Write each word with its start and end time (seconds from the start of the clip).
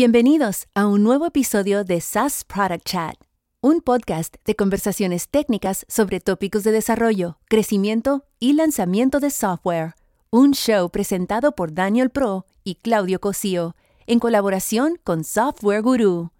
Bienvenidos 0.00 0.68
a 0.76 0.86
un 0.86 1.02
nuevo 1.02 1.26
episodio 1.26 1.82
de 1.82 2.00
SaaS 2.00 2.44
Product 2.44 2.84
Chat, 2.84 3.16
un 3.60 3.80
podcast 3.80 4.36
de 4.44 4.54
conversaciones 4.54 5.28
técnicas 5.28 5.84
sobre 5.88 6.20
tópicos 6.20 6.62
de 6.62 6.70
desarrollo, 6.70 7.40
crecimiento 7.48 8.24
y 8.38 8.52
lanzamiento 8.52 9.18
de 9.18 9.30
software. 9.30 9.94
Un 10.30 10.52
show 10.52 10.88
presentado 10.88 11.50
por 11.50 11.74
Daniel 11.74 12.10
Pro 12.10 12.46
y 12.62 12.76
Claudio 12.76 13.18
Cosío, 13.18 13.74
en 14.06 14.20
colaboración 14.20 15.00
con 15.02 15.24
Software 15.24 15.82
Guru. 15.82 16.30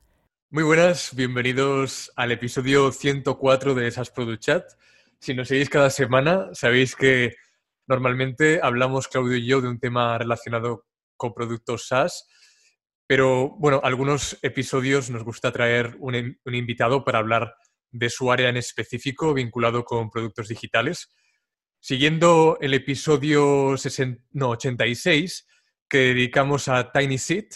Muy 0.51 0.63
buenas, 0.63 1.13
bienvenidos 1.17 2.13
al 2.15 2.31
episodio 2.31 2.93
104 2.93 3.75
de 3.75 3.91
SaaS 3.91 4.11
Product 4.11 4.41
Chat. 4.41 4.65
Si 5.19 5.35
nos 5.35 5.49
seguís 5.49 5.69
cada 5.69 5.91
semana, 5.91 6.47
sabéis 6.53 6.95
que 6.95 7.35
normalmente 7.89 8.61
hablamos 8.63 9.09
Claudio 9.09 9.37
y 9.37 9.49
yo 9.49 9.61
de 9.61 9.67
un 9.67 9.81
tema 9.81 10.17
relacionado 10.17 10.87
con 11.17 11.35
productos 11.35 11.89
SaaS 11.89 12.29
pero 13.09 13.57
bueno, 13.59 13.81
algunos 13.83 14.39
episodios 14.43 15.09
nos 15.09 15.25
gusta 15.25 15.51
traer 15.51 15.97
un, 15.99 16.15
invitado 16.45 17.05
para 17.05 17.21
hablar 17.21 17.57
de 17.91 18.11
su 18.11 18.31
área 18.31 18.51
en 18.51 18.59
específico 18.59 19.33
vinculado 19.33 19.83
con 19.87 20.11
productos 20.11 20.49
digitales. 20.49 21.09
Siguiendo 21.81 22.59
el 22.61 22.75
episodio 22.75 23.69
86 23.69 25.47
que 25.89 25.99
dedicamos 25.99 26.69
a 26.69 26.93
Tiny 26.93 27.17
Seed, 27.17 27.47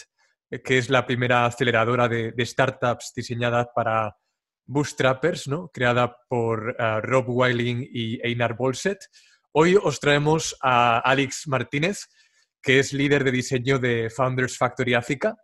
eh, 0.49 0.63
que 0.63 0.79
es 0.79 0.89
la 0.89 1.05
primera 1.05 1.45
aceleradora 1.45 2.07
de, 2.09 2.33
startups 2.43 3.13
diseñada 3.15 3.71
para 3.75 4.17
bootstrappers, 4.65 5.47
¿no? 5.47 5.69
creada 5.71 6.17
por 6.27 6.75
eh, 6.79 7.01
Rob 7.01 7.29
Weiling 7.29 7.87
y 7.91 8.19
Einar 8.27 8.55
Bolset. 8.55 9.05
Hoy 9.51 9.75
os 9.75 9.99
traemos 9.99 10.57
a 10.63 10.97
Alex 10.97 11.47
Martínez, 11.47 12.07
que 12.59 12.79
es 12.79 12.91
líder 12.91 13.23
de 13.23 13.31
diseño 13.31 13.77
de 13.77 14.09
Founders 14.09 14.57
Factory 14.57 14.95
Africa, 14.95 15.35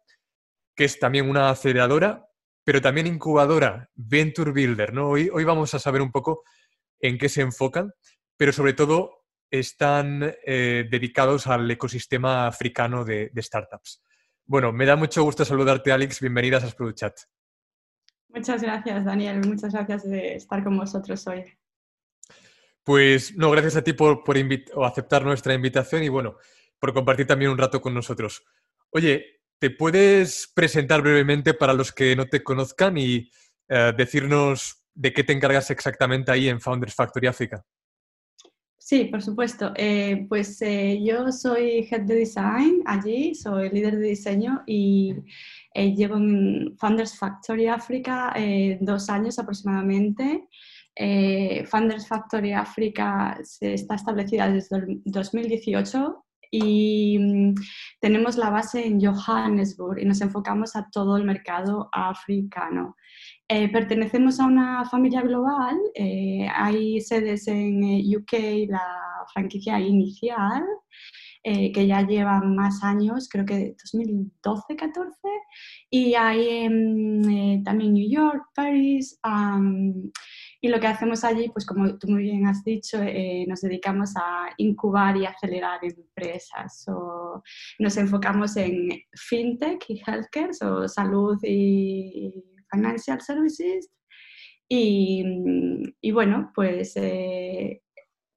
que 0.80 0.86
es 0.86 0.98
también 0.98 1.30
una 1.30 1.50
aceleradora, 1.50 2.26
pero 2.64 2.80
también 2.80 3.06
incubadora, 3.06 3.90
Venture 3.96 4.52
Builder. 4.52 4.94
¿no? 4.94 5.10
Hoy, 5.10 5.30
hoy 5.30 5.44
vamos 5.44 5.74
a 5.74 5.80
saber 5.80 6.02
un 6.02 6.10
poco 6.10 6.46
en 7.02 7.18
qué 7.18 7.28
se 7.28 7.42
enfocan, 7.42 7.92
pero 8.38 8.54
sobre 8.54 8.72
todo 8.72 9.26
están 9.52 10.34
eh, 10.46 10.88
dedicados 10.90 11.48
al 11.48 11.70
ecosistema 11.70 12.48
africano 12.48 13.04
de, 13.04 13.30
startups. 13.40 14.02
Bueno, 14.46 14.72
me 14.72 14.86
da 14.86 14.96
mucho 14.96 15.22
gusto 15.22 15.44
saludarte, 15.44 15.92
Alex. 15.92 16.22
Bienvenidas 16.22 16.64
a 16.64 16.74
Product 16.74 16.98
Chat. 16.98 17.20
Muchas 18.30 18.64
gracias, 18.64 19.04
Daniel. 19.04 19.46
Muchas 19.46 19.74
gracias 19.74 20.10
de 20.10 20.36
estar 20.36 20.64
con 20.64 20.78
vosotros 20.78 21.28
hoy. 21.28 21.44
Pues 22.86 23.36
no, 23.36 23.52
gracias 23.52 23.76
a 23.76 23.84
ti 23.84 23.92
por, 23.92 24.24
por 24.24 24.38
aceptar 24.86 25.26
nuestra 25.26 25.54
invitación 25.54 26.04
y 26.04 26.08
bueno, 26.08 26.38
por 26.80 26.94
compartir 26.94 27.28
también 27.28 27.52
un 27.52 27.58
rato 27.58 27.82
con 27.82 27.94
nosotros. 27.94 28.46
Oye, 28.92 29.39
¿Te 29.60 29.70
puedes 29.70 30.50
presentar 30.56 31.02
brevemente 31.02 31.54
para 31.54 31.74
los 31.74 31.92
que 31.92 32.16
no 32.16 32.28
te 32.28 32.42
conozcan 32.42 32.98
y 32.98 33.30
eh, 33.68 33.92
decirnos 33.98 34.86
de 34.94 35.12
qué 35.12 35.26
te 35.26 35.34
encargas 35.34 35.70
exactamente 35.70 36.32
ahí 36.32 36.48
en 36.48 36.62
Founders 36.62 36.96
Factory 36.96 37.28
África? 37.28 37.66
Sí, 38.78 39.06
por 39.06 39.22
supuesto. 39.22 39.74
Eh, 39.76 40.26
pues 40.30 40.62
eh, 40.62 41.02
yo 41.04 41.30
soy 41.34 41.86
Head 41.92 42.04
de 42.04 42.16
Design 42.16 42.84
allí, 42.86 43.36
soy 43.36 43.70
líder 43.70 43.98
de 43.98 44.08
diseño 44.08 44.64
y 44.66 45.14
llevo 45.76 46.16
en 46.16 46.78
Founders 46.78 47.18
Factory 47.18 47.68
África 47.68 48.34
dos 48.80 49.10
años 49.10 49.40
aproximadamente. 49.40 50.48
Founders 51.66 52.08
Factory 52.08 52.54
África 52.54 53.38
está 53.60 53.96
establecida 53.96 54.50
desde 54.50 54.78
el 54.78 55.02
2018 55.04 56.26
y 56.52 57.18
mm, 57.20 57.56
tenemos 58.00 58.38
la 58.38 58.50
base 58.50 58.86
en 58.86 59.00
Johannesburg 59.00 60.00
y 60.00 60.06
nos 60.06 60.22
enfocamos 60.22 60.76
a 60.76 60.90
todo 60.92 61.18
el 61.18 61.24
mercado 61.24 61.90
africano. 61.92 62.96
Eh, 63.48 63.68
pertenecemos 63.72 64.40
a 64.40 64.46
una 64.46 64.86
familia 64.86 65.22
global, 65.22 65.76
eh, 65.96 66.48
hay 66.54 67.02
sedes 67.02 67.48
en 67.48 67.84
eh, 67.84 68.04
UK, 68.16 68.70
la 68.70 68.84
franquicia 69.34 69.80
inicial, 69.80 70.64
que 71.42 71.88
ya 71.88 72.06
lleva 72.06 72.42
más 72.42 72.84
años, 72.84 73.28
creo 73.28 73.46
que 73.46 73.76
2012-14, 73.92 75.14
y 75.90 76.14
hay 76.14 76.68
también 77.64 77.94
New 77.94 78.08
York, 78.08 78.44
París, 78.54 79.18
y 80.62 80.68
lo 80.68 80.80
que 80.80 80.88
hacemos 80.88 81.24
allí, 81.24 81.50
pues 81.50 81.66
como 81.66 81.98
tú 81.98 82.08
muy 82.10 82.24
bien 82.24 82.46
has 82.46 82.64
dicho, 82.64 83.02
eh, 83.02 83.46
nos 83.48 83.62
dedicamos 83.62 84.14
a 84.18 84.50
incubar 84.58 85.16
y 85.16 85.26
acelerar 85.26 85.80
empresas. 85.84 86.86
O 86.90 87.42
nos 87.80 87.96
enfocamos 87.98 88.58
en 88.58 88.90
fintech 89.14 89.86
y 89.90 90.02
healthcare, 90.06 90.52
o 90.62 90.88
salud 90.88 91.38
y 91.44 92.34
financial 92.72 93.22
services. 93.22 93.90
Y, 94.68 95.24
y 96.02 96.12
bueno, 96.12 96.52
pues 96.54 96.94
eh, 96.98 97.82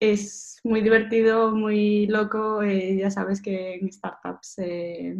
es 0.02 0.60
muy 0.64 0.80
divertido, 0.82 1.54
muy 1.54 2.06
loco. 2.06 2.62
Eh, 2.62 2.96
ya 2.96 3.10
sabes 3.10 3.42
que 3.42 3.74
en 3.74 3.92
startups 3.92 4.58
eh, 4.58 5.16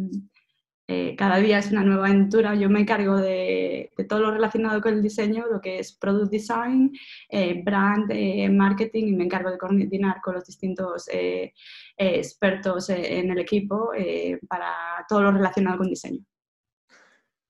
cada 1.17 1.37
día 1.37 1.59
es 1.59 1.71
una 1.71 1.83
nueva 1.83 2.07
aventura. 2.07 2.55
Yo 2.55 2.69
me 2.69 2.81
encargo 2.81 3.17
de, 3.17 3.91
todo 4.07 4.19
lo 4.19 4.31
relacionado 4.31 4.81
con 4.81 4.93
el 4.93 5.01
diseño, 5.01 5.45
lo 5.51 5.61
que 5.61 5.79
es 5.79 5.93
product 5.93 6.31
design, 6.31 6.91
eh, 7.29 7.61
brand, 7.63 8.11
eh, 8.11 8.49
marketing, 8.49 9.07
y 9.07 9.13
me 9.13 9.23
encargo 9.23 9.49
de 9.51 9.57
coordinar 9.57 10.21
con 10.21 10.35
los 10.35 10.45
distintos 10.45 11.09
expertos 11.97 12.89
en 12.89 13.31
el 13.31 13.39
equipo 13.39 13.91
para 14.47 14.73
todo 15.07 15.21
lo 15.21 15.31
relacionado 15.31 15.77
con 15.77 15.89
diseño. 15.89 16.23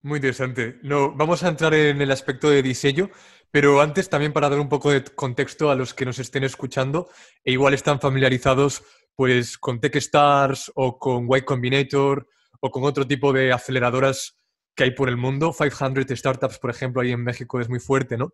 Muy 0.03 0.17
interesante. 0.17 0.79
No, 0.83 1.13
vamos 1.13 1.43
a 1.43 1.47
entrar 1.47 1.73
en 1.73 2.01
el 2.01 2.11
aspecto 2.11 2.49
de 2.49 2.61
diseño, 2.61 3.09
pero 3.49 3.79
antes 3.79 4.09
también 4.09 4.33
para 4.33 4.49
dar 4.49 4.59
un 4.59 4.67
poco 4.67 4.91
de 4.91 5.01
contexto 5.01 5.71
a 5.71 5.75
los 5.75 5.93
que 5.93 6.03
nos 6.03 6.19
estén 6.19 6.43
escuchando 6.43 7.07
e 7.41 7.53
igual 7.53 7.73
están 7.73 8.01
familiarizados 8.01 8.83
pues 9.15 9.57
con 9.57 9.79
Techstars 9.79 10.73
o 10.75 10.99
con 10.99 11.29
Y 11.33 11.41
Combinator 11.43 12.27
o 12.63 12.71
con 12.71 12.85
otro 12.85 13.05
tipo 13.05 13.33
de 13.33 13.51
aceleradoras 13.51 14.39
que 14.73 14.85
hay 14.85 14.91
por 14.91 15.09
el 15.09 15.17
mundo. 15.17 15.53
500 15.53 16.17
Startups, 16.17 16.59
por 16.59 16.69
ejemplo, 16.69 17.01
ahí 17.01 17.11
en 17.11 17.21
México 17.21 17.59
es 17.59 17.67
muy 17.67 17.81
fuerte, 17.81 18.17
¿no? 18.17 18.33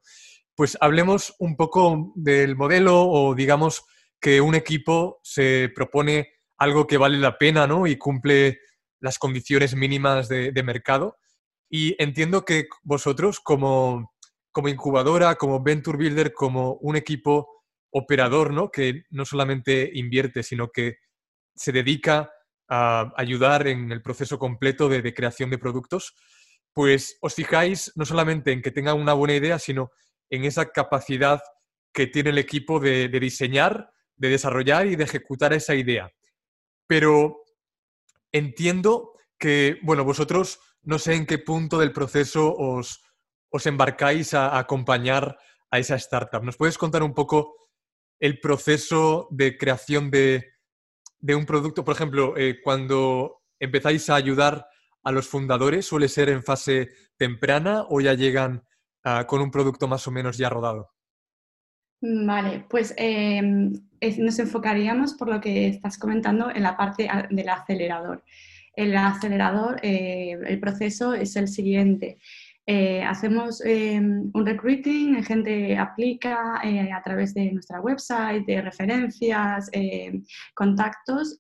Pues 0.56 0.78
hablemos 0.82 1.36
un 1.40 1.56
poco 1.56 2.14
del 2.16 2.56
modelo 2.56 3.08
o 3.08 3.34
digamos 3.34 3.84
que 4.22 4.40
un 4.40 4.54
equipo 4.54 5.20
se 5.24 5.72
propone 5.74 6.30
algo 6.60 6.86
que 6.86 6.98
vale 6.98 7.18
la 7.18 7.40
pena, 7.40 7.66
¿no? 7.66 7.88
Y 7.88 7.98
cumple 7.98 8.60
las 9.00 9.18
condiciones 9.18 9.76
mínimas 9.76 10.30
de, 10.30 10.64
mercado. 10.64 11.18
Y 11.68 11.96
entiendo 11.98 12.46
que 12.46 12.68
vosotros, 12.84 13.40
como, 13.40 14.14
como 14.52 14.68
incubadora, 14.68 15.36
como 15.36 15.64
venture 15.64 15.98
builder, 15.98 16.34
como 16.34 16.74
un 16.82 16.96
equipo 16.96 17.48
operador, 17.92 18.54
¿no? 18.54 18.70
Que 18.70 19.06
no 19.10 19.26
solamente 19.26 19.90
invierte, 19.92 20.44
sino 20.44 20.70
que 20.70 20.98
se 21.56 21.72
dedica 21.72 22.30
a 22.70 23.12
ayudar 23.18 23.68
en 23.68 23.92
el 23.92 24.02
proceso 24.02 24.38
completo 24.38 24.88
de, 24.88 25.14
creación 25.14 25.50
de 25.50 25.58
productos, 25.58 26.16
pues 26.72 27.18
os 27.22 27.34
fijáis 27.34 27.92
no 27.96 28.06
solamente 28.06 28.52
en 28.52 28.62
que 28.62 28.72
tengan 28.72 29.00
una 29.00 29.14
buena 29.14 29.36
idea, 29.36 29.58
sino 29.58 29.92
en 30.30 30.46
esa 30.46 30.72
capacidad 30.72 31.42
que 31.92 32.06
tiene 32.06 32.30
el 32.30 32.38
equipo 32.38 32.80
de, 32.80 33.08
diseñar, 33.10 33.92
de 34.16 34.30
desarrollar 34.30 34.86
y 34.86 34.96
de 34.96 35.04
ejecutar 35.04 35.52
esa 35.54 35.74
idea. 35.74 36.12
Pero 36.88 37.44
entiendo 38.32 39.14
que, 39.40 39.80
bueno, 39.82 40.04
vosotros 40.04 40.60
no 40.84 41.00
sé 41.00 41.16
en 41.16 41.26
qué 41.26 41.40
punto 41.40 41.80
del 41.80 41.92
proceso 41.92 42.56
os, 42.56 43.02
os 43.50 43.66
embarcáis 43.66 44.36
a, 44.36 44.60
acompañar 44.60 45.40
a 45.72 45.80
esa 45.80 45.96
startup. 45.96 46.44
¿Nos 46.44 46.58
puedes 46.58 46.78
contar 46.78 47.02
un 47.02 47.16
poco 47.16 47.56
el 48.20 48.40
proceso 48.40 49.28
de 49.32 49.58
creación 49.58 50.12
de, 50.12 50.59
de 51.20 51.36
un 51.36 51.46
producto, 51.46 51.84
por 51.84 51.96
ejemplo, 51.96 52.38
eh, 52.38 52.60
cuando 52.64 53.42
empezáis 53.60 54.10
a 54.10 54.16
ayudar 54.16 54.68
a 55.04 55.12
los 55.12 55.28
fundadores, 55.28 55.86
¿suele 55.86 56.08
ser 56.08 56.30
en 56.30 56.44
fase 56.44 56.90
temprana 57.18 57.86
o 57.90 58.02
ya 58.02 58.14
llegan 58.14 58.64
ah, 59.04 59.26
con 59.28 59.42
un 59.42 59.52
producto 59.52 59.88
más 59.88 60.08
o 60.08 60.12
menos 60.12 60.38
ya 60.38 60.50
rodado? 60.50 60.92
Vale, 62.02 62.66
pues 62.70 62.94
em, 62.98 63.74
nos 64.20 64.40
enfocaríamos 64.40 65.14
por 65.16 65.28
lo 65.28 65.42
que 65.42 65.68
estás 65.68 65.98
comentando 65.98 66.50
en 66.50 66.64
la 66.64 66.78
parte 66.78 67.10
del 67.30 67.50
acelerador. 67.50 68.24
El 68.74 68.96
acelerador, 68.96 69.80
eh, 69.84 70.38
el 70.48 70.60
proceso 70.60 71.14
es 71.14 71.36
el 71.36 71.50
siguiente. 71.50 72.20
Eh, 72.72 73.02
hacemos 73.02 73.62
em, 73.66 74.30
un 74.32 74.46
recruiting, 74.46 75.24
gente 75.24 75.76
aplica 75.76 76.62
eh, 76.64 76.92
a 76.92 77.02
través 77.02 77.34
de 77.34 77.52
nuestra 77.52 77.82
website, 77.82 78.46
de 78.46 78.62
referencias, 78.62 79.72
contactos. 80.54 81.40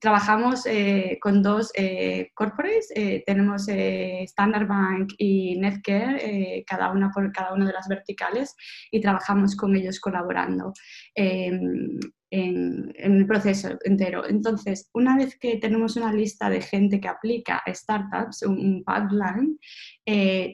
Trabajamos 0.00 0.66
eh, 0.66 1.18
con 1.20 1.42
dos 1.42 1.70
eh, 1.74 2.30
corporates, 2.34 2.90
eh, 2.94 3.22
tenemos 3.26 3.66
Standard 3.68 4.66
Bank 4.66 5.12
y 5.18 5.56
Netcare, 5.58 6.64
cada 6.66 6.90
una 6.90 7.10
por 7.10 7.30
cada 7.32 7.52
una 7.52 7.66
de 7.66 7.72
las 7.72 7.86
verticales, 7.88 8.56
y 8.90 9.00
trabajamos 9.00 9.56
con 9.56 9.76
ellos 9.76 10.00
colaborando 10.00 10.72
em, 11.14 11.98
en, 12.30 12.92
el 12.96 13.26
proceso 13.26 13.78
entero. 13.84 14.28
Entonces, 14.28 14.90
una 14.94 15.16
vez 15.16 15.38
que 15.38 15.56
tenemos 15.58 15.96
una 15.96 16.12
lista 16.12 16.50
de 16.50 16.60
gente 16.60 17.00
que 17.00 17.08
aplica 17.08 17.62
startups, 17.66 18.42
un, 18.42 18.84
pipeline, 18.84 19.58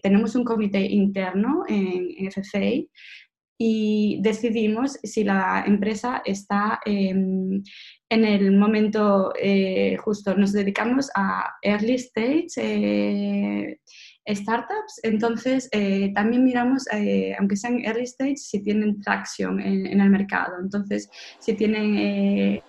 tenemos 0.03 0.35
un 0.35 0.45
comité 0.45 0.81
interno 0.81 1.65
en, 1.69 2.09
en 2.19 2.31
FCA 2.31 2.87
y 3.63 4.19
decidimos 4.23 4.99
si 5.03 5.23
la 5.23 5.63
empresa 5.67 6.23
está 6.25 6.81
em, 6.87 7.63
en 8.09 8.25
el 8.25 8.53
momento 8.53 9.35
eh, 9.39 9.99
justo. 9.99 10.35
Nos 10.35 10.53
dedicamos 10.53 11.11
a 11.15 11.57
early 11.61 11.97
stage 11.97 12.47
eh, 12.57 13.79
startups, 14.27 15.01
entonces 15.03 15.69
eh, 15.73 16.11
también 16.15 16.43
miramos, 16.43 16.87
aunque 17.39 17.57
sean 17.57 17.85
early 17.85 18.05
stage, 18.05 18.39
si 18.39 18.63
tienen 18.63 18.99
tracción 19.03 19.61
en, 19.61 20.01
el 20.01 20.09
mercado. 20.09 20.55
Entonces, 20.59 21.11
si 21.39 21.53
tienen 21.53 22.63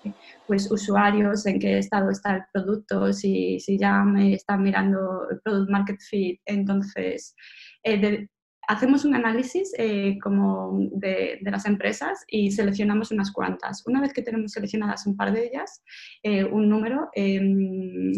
pues, 0.45 0.69
usuarios, 0.69 1.45
en 1.45 1.57
qué 1.57 1.77
estado 1.77 2.09
está 2.09 2.35
el 2.35 2.43
producto, 2.51 3.13
si, 3.13 3.61
si 3.61 3.77
ya 3.77 4.03
me 4.03 4.33
están 4.33 4.61
mirando 4.61 5.29
el 5.31 5.39
product 5.39 5.71
market 5.71 6.01
fit, 6.01 6.41
entonces 6.45 7.33
hacemos 8.71 9.03
un 9.03 9.13
análisis 9.15 9.73
eh, 9.77 10.17
como 10.23 10.87
de, 10.93 11.39
las 11.41 11.65
empresas 11.65 12.23
y 12.27 12.51
seleccionamos 12.51 13.11
unas 13.11 13.31
cuantas. 13.31 13.85
Una 13.85 13.99
vez 13.99 14.13
que 14.13 14.21
tenemos 14.21 14.53
seleccionadas 14.53 15.05
un 15.05 15.17
par 15.17 15.33
de 15.33 15.47
ellas, 15.47 15.83
eh, 16.23 16.45
un 16.45 16.69
número, 16.69 17.09
em, 17.13 18.13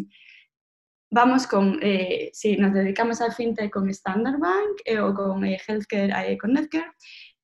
vamos 1.09 1.47
con, 1.47 1.79
eh, 1.81 2.29
si 2.33 2.55
nos 2.57 2.73
dedicamos 2.73 3.19
al 3.21 3.33
fintech 3.33 3.71
con 3.71 3.89
Standard 3.89 4.39
Bank 4.39 5.01
o 5.01 5.13
con 5.15 5.43
Healthcare 5.43 6.37
con 6.37 6.53
Netcare, 6.53 6.91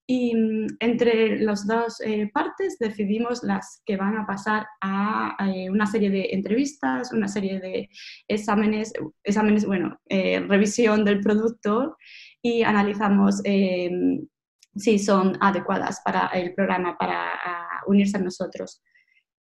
y 0.05 0.35
mm, 0.35 0.67
entre 0.79 1.39
las 1.39 1.65
dos 1.65 1.97
partes 2.33 2.77
decidimos 2.79 3.43
las 3.43 3.81
que 3.85 3.97
van 3.97 4.17
a 4.17 4.25
pasar 4.27 4.67
a 4.81 5.35
una 5.69 5.87
serie 5.87 6.11
de 6.11 6.29
entrevistas, 6.31 7.11
una 7.11 7.27
serie 7.27 7.59
de 7.59 7.89
exámenes, 8.27 8.93
exámenes 9.23 9.65
bueno, 9.65 9.99
revisión 10.07 11.05
del 11.05 11.21
producto 11.21 11.95
y 12.41 12.63
analizamos 12.63 13.41
em, 13.43 14.27
si 14.75 14.99
son 14.99 15.37
adecuadas 15.41 16.01
para 16.03 16.27
el 16.27 16.53
programa, 16.53 16.97
para 16.97 17.31
unirse 17.87 18.17
a 18.17 18.21
nosotros. 18.21 18.81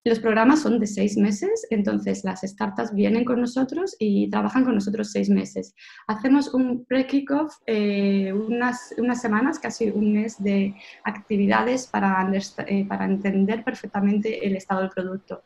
Los 0.07 0.19
programas 0.19 0.61
son 0.61 0.79
de 0.79 0.87
seis 0.87 1.17
meses, 1.17 1.67
entonces 1.71 2.25
las 2.25 2.43
startups 2.43 2.93
vienen 2.93 3.25
con 3.25 3.41
nosotros 3.41 3.97
y 3.99 4.29
trabajan 4.29 4.63
con 4.63 4.75
nosotros 4.75 5.11
seis 5.11 5.31
meses. 5.31 5.75
Hacemos 6.07 6.53
un 6.53 6.85
pre-kickoff, 6.85 7.55
eh, 7.67 8.31
unas, 8.31 8.95
unas 8.99 9.23
semanas, 9.23 9.59
casi 9.59 9.89
un 9.89 10.13
mes 10.13 10.37
de 10.43 10.75
actividades 11.05 11.87
para, 11.87 12.31
eh, 12.67 12.85
para 12.87 13.07
entender 13.07 13.65
perfectamente 13.65 14.47
el 14.47 14.57
estado 14.57 14.83
del 14.83 14.91
producto. 14.91 15.43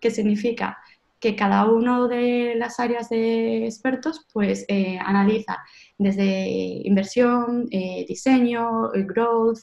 ¿Qué 0.00 0.10
significa? 0.10 0.76
Que 1.20 1.36
cada 1.36 1.66
uno 1.66 2.08
de 2.08 2.54
las 2.56 2.80
áreas 2.80 3.10
de 3.10 3.66
expertos 3.66 4.26
pues 4.32 4.64
eh, 4.68 4.98
analiza 4.98 5.58
desde 5.98 6.48
inversión, 6.84 7.68
eh, 7.70 8.06
diseño, 8.08 8.92
eh, 8.94 9.04
growth, 9.04 9.60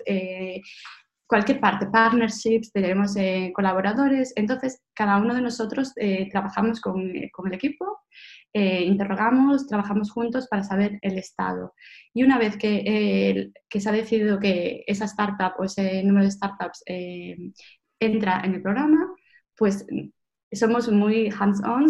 cualquier 1.25 1.59
parte, 1.59 1.87
partnerships, 1.87 2.71
tenemos 2.71 3.15
colaboradores. 3.53 4.31
Entonces, 4.37 4.81
cada 4.93 5.17
uno 5.17 5.35
de 5.35 5.41
nosotros 5.41 5.93
trabajamos 6.31 6.79
con, 6.79 7.11
con, 7.33 7.47
el 7.47 7.53
equipo, 7.53 7.99
interrogamos, 8.53 9.67
trabajamos 9.67 10.09
juntos 10.11 10.47
para 10.47 10.63
saber 10.63 10.99
el 11.01 11.17
estado. 11.17 11.73
Y 12.13 12.23
una 12.23 12.37
vez 12.37 12.55
que, 12.55 13.51
que, 13.67 13.81
se 13.81 13.89
ha 13.89 13.91
decidido 13.91 14.39
que 14.39 14.85
esa 14.87 15.03
startup 15.03 15.53
o 15.59 15.65
ese 15.65 16.01
número 16.03 16.23
de 16.23 16.31
startups 16.31 16.81
entra 17.99 18.41
en 18.45 18.55
el 18.55 18.61
programa, 18.61 19.13
pues 19.57 19.85
somos 20.51 20.89
muy 20.89 21.29
hands-on, 21.29 21.87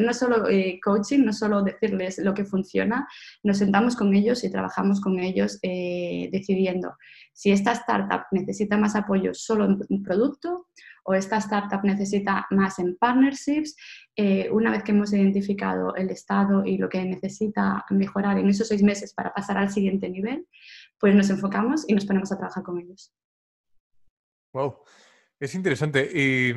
no 0.00 0.14
solo 0.14 0.48
eh, 0.48 0.80
coaching, 0.82 1.24
no 1.24 1.32
solo 1.32 1.62
decirles 1.62 2.18
lo 2.18 2.34
que 2.34 2.44
funciona, 2.44 3.08
nos 3.42 3.58
sentamos 3.58 3.96
con 3.96 4.14
ellos 4.14 4.42
y 4.44 4.50
trabajamos 4.50 5.00
con 5.00 5.18
ellos 5.20 5.58
eh, 5.62 6.28
decidiendo 6.32 6.96
si 7.32 7.50
esta 7.50 7.72
startup 7.72 8.26
necesita 8.30 8.76
más 8.76 8.94
apoyo 8.94 9.34
solo 9.34 9.64
en 9.64 9.78
un 9.88 10.02
producto 10.02 10.68
o 11.04 11.14
esta 11.14 11.36
startup 11.38 11.84
necesita 11.84 12.46
más 12.50 12.78
en 12.78 12.96
partnerships. 12.96 13.76
Eh, 14.16 14.48
una 14.50 14.70
vez 14.70 14.82
que 14.82 14.92
hemos 14.92 15.12
identificado 15.12 15.94
el 15.96 16.10
estado 16.10 16.64
y 16.64 16.78
lo 16.78 16.88
que 16.88 17.04
necesita 17.04 17.84
mejorar 17.90 18.38
en 18.38 18.48
esos 18.48 18.68
seis 18.68 18.82
meses 18.82 19.12
para 19.12 19.34
pasar 19.34 19.58
al 19.58 19.70
siguiente 19.70 20.08
nivel, 20.08 20.46
pues 20.98 21.14
nos 21.14 21.28
enfocamos 21.28 21.84
y 21.88 21.94
nos 21.94 22.06
ponemos 22.06 22.32
a 22.32 22.38
trabajar 22.38 22.62
con 22.62 22.78
ellos. 22.80 23.12
Wow, 24.52 24.78
es 25.40 25.54
interesante. 25.54 26.08
Y 26.14 26.54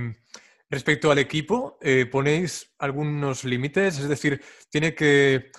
Respecto 0.70 1.10
al 1.12 1.20
equipo, 1.20 1.78
eh, 1.82 2.06
¿ponéis 2.06 2.76
algunos 2.78 3.46
límites? 3.46 4.00
Es 4.00 4.10
decir, 4.10 4.42
¿tiene 4.70 4.94
que 4.94 5.52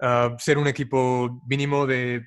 ah, 0.00 0.34
ser 0.38 0.56
un 0.56 0.66
equipo 0.66 1.42
mínimo 1.46 1.86
de, 1.86 2.26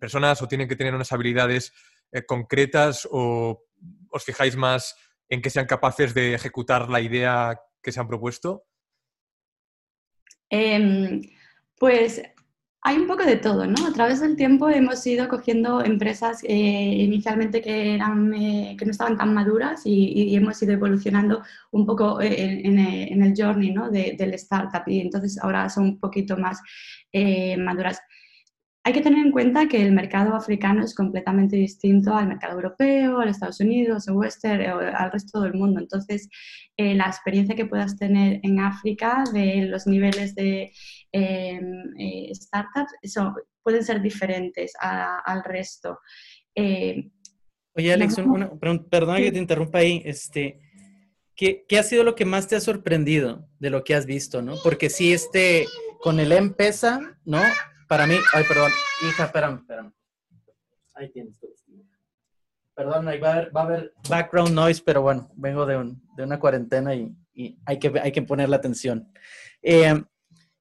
personas 0.00 0.40
o 0.42 0.48
tienen 0.48 0.68
que 0.68 0.76
tener 0.76 0.94
unas 0.94 1.10
habilidades 1.10 1.72
eh, 2.12 2.24
concretas 2.24 3.08
o 3.10 3.64
os 4.10 4.24
fijáis 4.24 4.54
más 4.56 4.94
en 5.28 5.42
que 5.42 5.50
sean 5.50 5.66
capaces 5.66 6.14
de 6.14 6.34
ejecutar 6.34 6.88
la 6.88 7.00
idea 7.00 7.58
que 7.82 7.90
se 7.90 7.98
han 7.98 8.06
propuesto? 8.06 8.64
Em, 10.48 11.20
pues 11.78 12.22
hay 12.84 12.96
un 12.96 13.06
poco 13.06 13.24
de 13.24 13.36
todo, 13.36 13.64
¿no? 13.64 13.86
A 13.86 13.92
través 13.92 14.20
del 14.20 14.34
tiempo 14.34 14.68
hemos 14.68 15.06
ido 15.06 15.28
cogiendo 15.28 15.84
empresas 15.84 16.42
eh, 16.42 16.56
inicialmente 16.56 17.62
que, 17.62 17.94
eran, 17.94 18.34
eh, 18.34 18.76
que 18.76 18.84
no 18.84 18.90
estaban 18.90 19.16
tan 19.16 19.32
maduras 19.32 19.82
y, 19.84 20.34
hemos 20.34 20.60
ido 20.62 20.72
evolucionando 20.72 21.42
un 21.70 21.86
poco 21.86 22.20
eh, 22.20 22.60
en, 22.64 23.22
el 23.22 23.34
journey 23.36 23.70
¿no? 23.72 23.88
del 23.88 24.34
startup 24.34 24.82
y 24.88 25.00
entonces 25.00 25.38
ahora 25.40 25.68
son 25.68 25.84
un 25.84 25.98
poquito 25.98 26.36
más 26.36 26.60
maduras. 27.58 28.00
Hay 28.84 28.92
que 28.92 29.00
tener 29.00 29.24
en 29.24 29.30
cuenta 29.30 29.68
que 29.68 29.80
el 29.80 29.92
mercado 29.92 30.34
africano 30.34 30.84
es 30.84 30.92
completamente 30.94 31.54
distinto 31.54 32.14
al 32.14 32.26
mercado 32.26 32.54
europeo, 32.54 33.20
al 33.20 33.28
Estados 33.28 33.60
Unidos, 33.60 34.08
al 34.08 34.16
Western, 34.16 34.60
al 34.60 35.12
resto 35.12 35.40
del 35.40 35.54
mundo. 35.54 35.78
Entonces, 35.78 36.28
eh, 36.76 36.94
la 36.94 37.06
experiencia 37.06 37.54
que 37.54 37.66
puedas 37.66 37.96
tener 37.96 38.40
en 38.42 38.58
África 38.58 39.22
de 39.32 39.66
los 39.66 39.86
niveles 39.86 40.34
de 40.34 40.72
em, 41.12 41.94
eh, 41.96 42.32
startups 42.34 42.92
pueden 43.62 43.84
ser 43.84 44.02
diferentes 44.02 44.72
al 44.80 45.44
resto. 45.44 46.00
Eh, 46.56 47.08
Oye, 47.74 47.92
Alex, 47.92 48.16
perdona 48.90 49.18
que 49.18 49.32
te 49.32 49.38
interrumpa 49.38 49.78
ahí. 49.78 50.02
Este, 50.04 50.58
¿qué, 51.36 51.64
¿Qué 51.68 51.78
ha 51.78 51.84
sido 51.84 52.02
lo 52.02 52.16
que 52.16 52.24
más 52.24 52.48
te 52.48 52.56
ha 52.56 52.60
sorprendido 52.60 53.48
de 53.60 53.70
lo 53.70 53.84
que 53.84 53.94
has 53.94 54.06
visto? 54.06 54.42
¿no? 54.42 54.56
Porque 54.64 54.90
si 54.90 55.12
este, 55.12 55.66
con 56.00 56.18
el 56.18 56.32
M-Pesa, 56.32 57.16
¿no? 57.24 57.40
Para 57.92 58.06
mí, 58.06 58.14
ay, 58.32 58.44
perdón, 58.48 58.72
hija, 59.06 59.24
espérame, 59.24 59.58
espérame. 59.58 59.92
Ahí 60.94 61.10
tienes 61.12 61.38
tu 61.38 61.46
Perdón, 62.74 63.06
ahí 63.06 63.18
va 63.18 63.28
a, 63.28 63.32
haber, 63.34 63.54
va 63.54 63.60
a 63.60 63.64
haber 63.64 63.92
background 64.08 64.54
noise, 64.54 64.82
pero 64.82 65.02
bueno, 65.02 65.30
vengo 65.36 65.66
de, 65.66 65.76
un, 65.76 66.02
de 66.16 66.22
una 66.22 66.40
cuarentena 66.40 66.94
y, 66.94 67.14
y, 67.34 67.58
hay, 67.66 67.78
que, 67.78 67.92
hay 68.02 68.10
que 68.10 68.22
ponerle 68.22 68.56
atención. 68.56 69.12
Eh, 69.60 70.02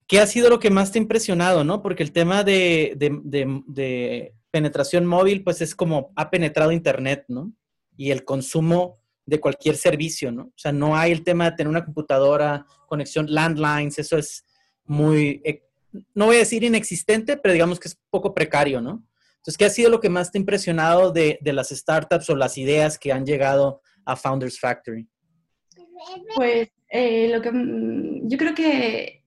¿Qué 0.08 0.20
ha 0.20 0.28
sido 0.28 0.50
lo 0.50 0.60
que 0.60 0.70
más 0.70 0.92
te 0.92 1.00
ha 1.00 1.04
impresionado, 1.04 1.64
no? 1.64 1.82
Porque 1.82 2.04
el 2.04 2.12
tema 2.12 2.44
de, 2.44 2.96
de, 2.98 3.18
de, 3.24 3.62
de, 3.66 4.36
penetración 4.52 5.06
móvil, 5.06 5.42
pues 5.42 5.62
es 5.62 5.74
como 5.74 6.12
ha 6.18 6.30
penetrado 6.30 6.74
Internet, 6.74 7.24
¿no? 7.30 7.54
Y 7.96 8.12
el 8.12 8.26
consumo 8.26 9.00
de 9.26 9.40
cualquier 9.40 9.78
servicio, 9.78 10.34
¿no? 10.34 10.48
O 10.48 10.58
sea, 10.58 10.74
no 10.74 10.98
hay 10.98 11.14
el 11.14 11.24
tema 11.24 11.50
de 11.50 11.56
tener 11.56 11.70
una 11.70 11.86
computadora, 11.86 12.66
conexión 12.88 13.34
landlines, 13.34 14.00
eso 14.00 14.18
es 14.18 14.44
muy 14.84 15.42
eh, 15.46 15.64
no 16.14 16.28
voy 16.28 16.38
a 16.38 16.40
decir 16.40 16.64
inexistente, 16.64 17.38
pero 17.38 17.54
digamos 17.54 17.80
que 17.80 17.88
es 17.88 18.00
poco 18.10 18.34
precario, 18.34 18.82
¿no? 18.82 19.06
Entonces, 19.38 19.58
¿qué 19.58 19.66
ha 19.66 19.70
sido 19.70 19.90
lo 19.90 20.00
que 20.00 20.10
más 20.10 20.32
te 20.32 20.38
ha 20.38 20.42
impresionado 20.42 21.12
de, 21.12 21.40
las 21.44 21.70
startups 21.70 22.30
o 22.30 22.36
las 22.36 22.58
ideas 22.58 23.00
que 23.00 23.12
han 23.12 23.26
llegado 23.26 23.82
a 24.06 24.16
Founders 24.16 24.60
Factory? 24.60 25.08
Pues 26.36 26.70
eh, 26.90 27.30
lo 27.34 27.42
que 27.42 27.52
mm, 27.52 28.30
yo 28.30 28.38
creo 28.38 28.54
que, 28.54 29.24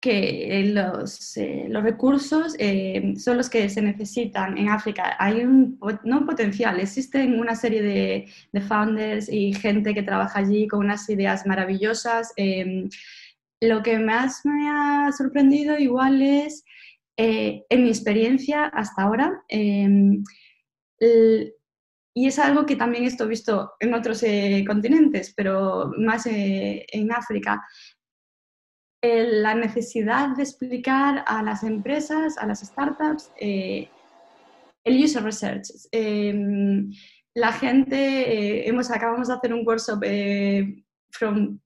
que 0.00 0.72
los, 0.72 1.36
eh, 1.36 1.66
los 1.68 1.82
recursos 1.82 2.56
eh, 2.58 3.14
son 3.18 3.36
los 3.36 3.50
que 3.50 3.68
se 3.68 3.82
necesitan 3.82 4.56
en 4.56 4.70
África. 4.70 5.16
Hay 5.18 5.44
un 5.44 5.78
no 6.02 6.24
potencial, 6.24 6.80
existen 6.80 7.38
una 7.38 7.54
serie 7.54 7.82
de, 7.82 8.28
de, 8.52 8.60
founders 8.62 9.28
y 9.28 9.52
gente 9.52 9.92
que 9.92 10.02
trabaja 10.02 10.38
allí 10.38 10.66
con 10.66 10.80
unas 10.80 11.08
ideas 11.10 11.44
maravillosas 11.44 12.32
lo 13.62 13.82
que 13.82 13.98
más 13.98 14.44
me 14.44 14.68
ha 14.68 15.12
sorprendido 15.12 15.78
igual 15.78 16.20
es, 16.20 16.64
eh, 17.16 17.64
en 17.68 17.84
mi 17.84 17.90
experiencia 17.90 18.64
hasta 18.66 19.02
ahora, 19.02 19.44
em, 19.48 20.24
y 22.14 22.26
es 22.26 22.38
algo 22.40 22.66
que 22.66 22.76
también 22.76 23.04
esto 23.04 23.28
visto 23.28 23.72
en 23.78 23.94
otros 23.94 24.22
eh, 24.24 24.64
continentes, 24.66 25.32
pero 25.36 25.92
más 25.96 26.26
eh, 26.26 26.84
en 26.92 27.12
África. 27.12 27.62
la 29.04 29.54
necesidad 29.56 30.28
de 30.36 30.44
explicar 30.44 31.24
a 31.26 31.42
las 31.42 31.64
empresas, 31.64 32.38
a 32.38 32.46
las 32.46 32.60
startups, 32.60 33.32
el 33.40 33.88
user 35.04 35.24
research. 35.24 35.66
Em, 35.90 36.92
la 37.34 37.52
gente, 37.52 38.68
hemos, 38.68 38.90
acabamos 38.92 39.26
de 39.26 39.34
hacer 39.34 39.52
un 39.54 39.66
workshop 39.66 40.04
from 41.10 41.58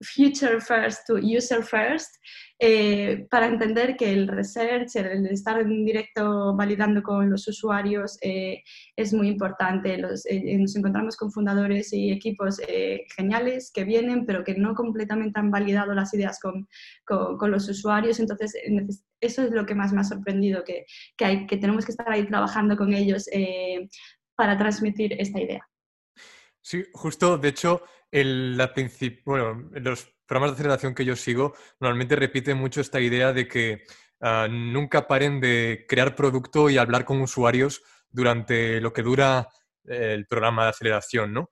future 0.00 0.60
first 0.60 1.06
to 1.06 1.18
user 1.18 1.62
first, 1.62 2.16
eh, 2.58 3.26
para 3.30 3.46
entender 3.46 3.96
que 3.96 4.12
el 4.12 4.28
research, 4.28 4.96
el 4.96 5.26
estar 5.26 5.60
en 5.60 5.84
directo 5.84 6.54
validando 6.54 7.02
con 7.02 7.30
los 7.30 7.48
usuarios 7.48 8.18
eh, 8.20 8.62
es 8.96 9.14
muy 9.14 9.28
importante. 9.28 9.94
Eh, 9.94 10.58
nos 10.58 10.76
encontramos 10.76 11.16
con 11.16 11.30
fundadores 11.32 11.92
y 11.92 12.10
equipos 12.10 12.60
geniales 13.16 13.70
que 13.72 13.84
vienen, 13.84 14.26
pero 14.26 14.44
que 14.44 14.54
no 14.54 14.74
completamente 14.74 15.40
han 15.40 15.50
validado 15.50 15.94
las 15.94 16.12
ideas 16.12 16.38
con, 16.40 16.68
con, 17.04 17.50
los 17.50 17.68
usuarios. 17.68 18.20
Entonces, 18.20 18.54
eso 19.20 19.42
es 19.42 19.50
lo 19.50 19.64
que 19.64 19.74
más 19.74 19.92
me 19.92 20.00
ha 20.00 20.04
sorprendido, 20.04 20.62
que, 20.64 20.84
que, 21.16 21.56
tenemos 21.56 21.84
que 21.86 21.92
estar 21.92 22.10
ahí 22.10 22.26
trabajando 22.26 22.76
con 22.76 22.92
ellos 22.92 23.26
para 24.36 24.58
transmitir 24.58 25.14
esta 25.18 25.40
idea. 25.40 25.69
Sí, 26.62 26.84
justo, 26.92 27.38
de 27.38 27.48
hecho, 27.48 27.82
el, 28.10 28.60
bueno, 29.24 29.70
los 29.72 30.08
programas 30.26 30.50
de 30.50 30.54
aceleración 30.54 30.94
que 30.94 31.04
yo 31.04 31.16
sigo 31.16 31.54
normalmente 31.80 32.16
repiten 32.16 32.58
mucho 32.58 32.80
esta 32.80 33.00
idea 33.00 33.32
de 33.32 33.48
que 33.48 33.82
ah, 34.20 34.46
nunca 34.50 35.06
paren 35.06 35.40
de 35.40 35.86
crear 35.88 36.14
producto 36.14 36.70
y 36.70 36.78
hablar 36.78 37.04
con 37.04 37.20
usuarios 37.20 37.82
durante 38.10 38.80
lo 38.80 38.92
que 38.92 39.02
dura 39.02 39.48
eh, 39.88 40.14
el 40.14 40.26
programa 40.26 40.64
de 40.64 40.70
aceleración, 40.70 41.32
¿no? 41.32 41.50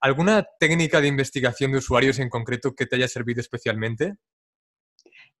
¿Alguna 0.00 0.44
técnica 0.58 1.00
de 1.00 1.08
investigación 1.08 1.72
de 1.72 1.78
usuarios 1.78 2.18
en 2.18 2.30
concreto 2.30 2.74
que 2.74 2.86
te 2.86 2.96
haya 2.96 3.08
servido 3.08 3.40
especialmente? 3.40 4.14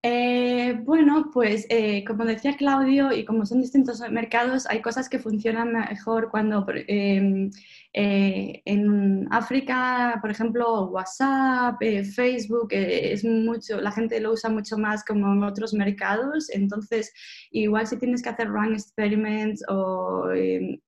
Eh, 0.02 0.55
bueno, 0.74 1.30
pues 1.32 1.66
eh, 1.70 2.04
como 2.04 2.24
decía 2.24 2.56
Claudio, 2.56 3.12
y 3.12 3.24
como 3.24 3.46
son 3.46 3.60
distintos 3.60 4.00
mercados, 4.10 4.66
hay 4.68 4.82
cosas 4.82 5.08
que 5.08 5.18
funcionan 5.18 5.72
mejor 5.72 6.30
cuando 6.30 6.66
em, 6.88 7.50
eh, 7.92 8.62
en 8.64 9.26
África, 9.30 10.18
por 10.20 10.30
ejemplo, 10.30 10.86
WhatsApp, 10.86 11.76
Facebook, 12.14 12.68
es 12.70 13.24
mucho, 13.24 13.80
la 13.80 13.92
gente 13.92 14.20
lo 14.20 14.32
usa 14.32 14.50
mucho 14.50 14.78
más 14.78 15.04
como 15.04 15.32
en 15.32 15.42
otros 15.44 15.74
mercados. 15.74 16.50
Entonces, 16.50 17.12
igual 17.50 17.86
si 17.86 17.98
tienes 17.98 18.22
que 18.22 18.28
hacer 18.30 18.48
run 18.48 18.74
experiments 18.74 19.62
o 19.68 20.30
em, 20.32 20.78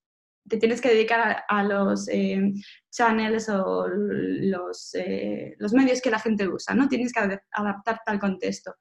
te 0.49 0.57
tienes 0.57 0.81
que 0.81 0.88
dedicar 0.88 1.45
a, 1.49 1.62
los 1.62 2.09
eh, 2.09 2.52
channels 2.90 3.49
o 3.49 3.87
los, 3.88 4.95
eh, 4.95 5.55
los, 5.59 5.73
medios 5.73 6.00
que 6.00 6.11
la 6.11 6.19
gente 6.19 6.49
usa, 6.49 6.75
¿no? 6.75 6.88
Tienes 6.88 7.12
que 7.12 7.21
adaptarte 7.52 8.11
al 8.11 8.19
contexto. 8.19 8.75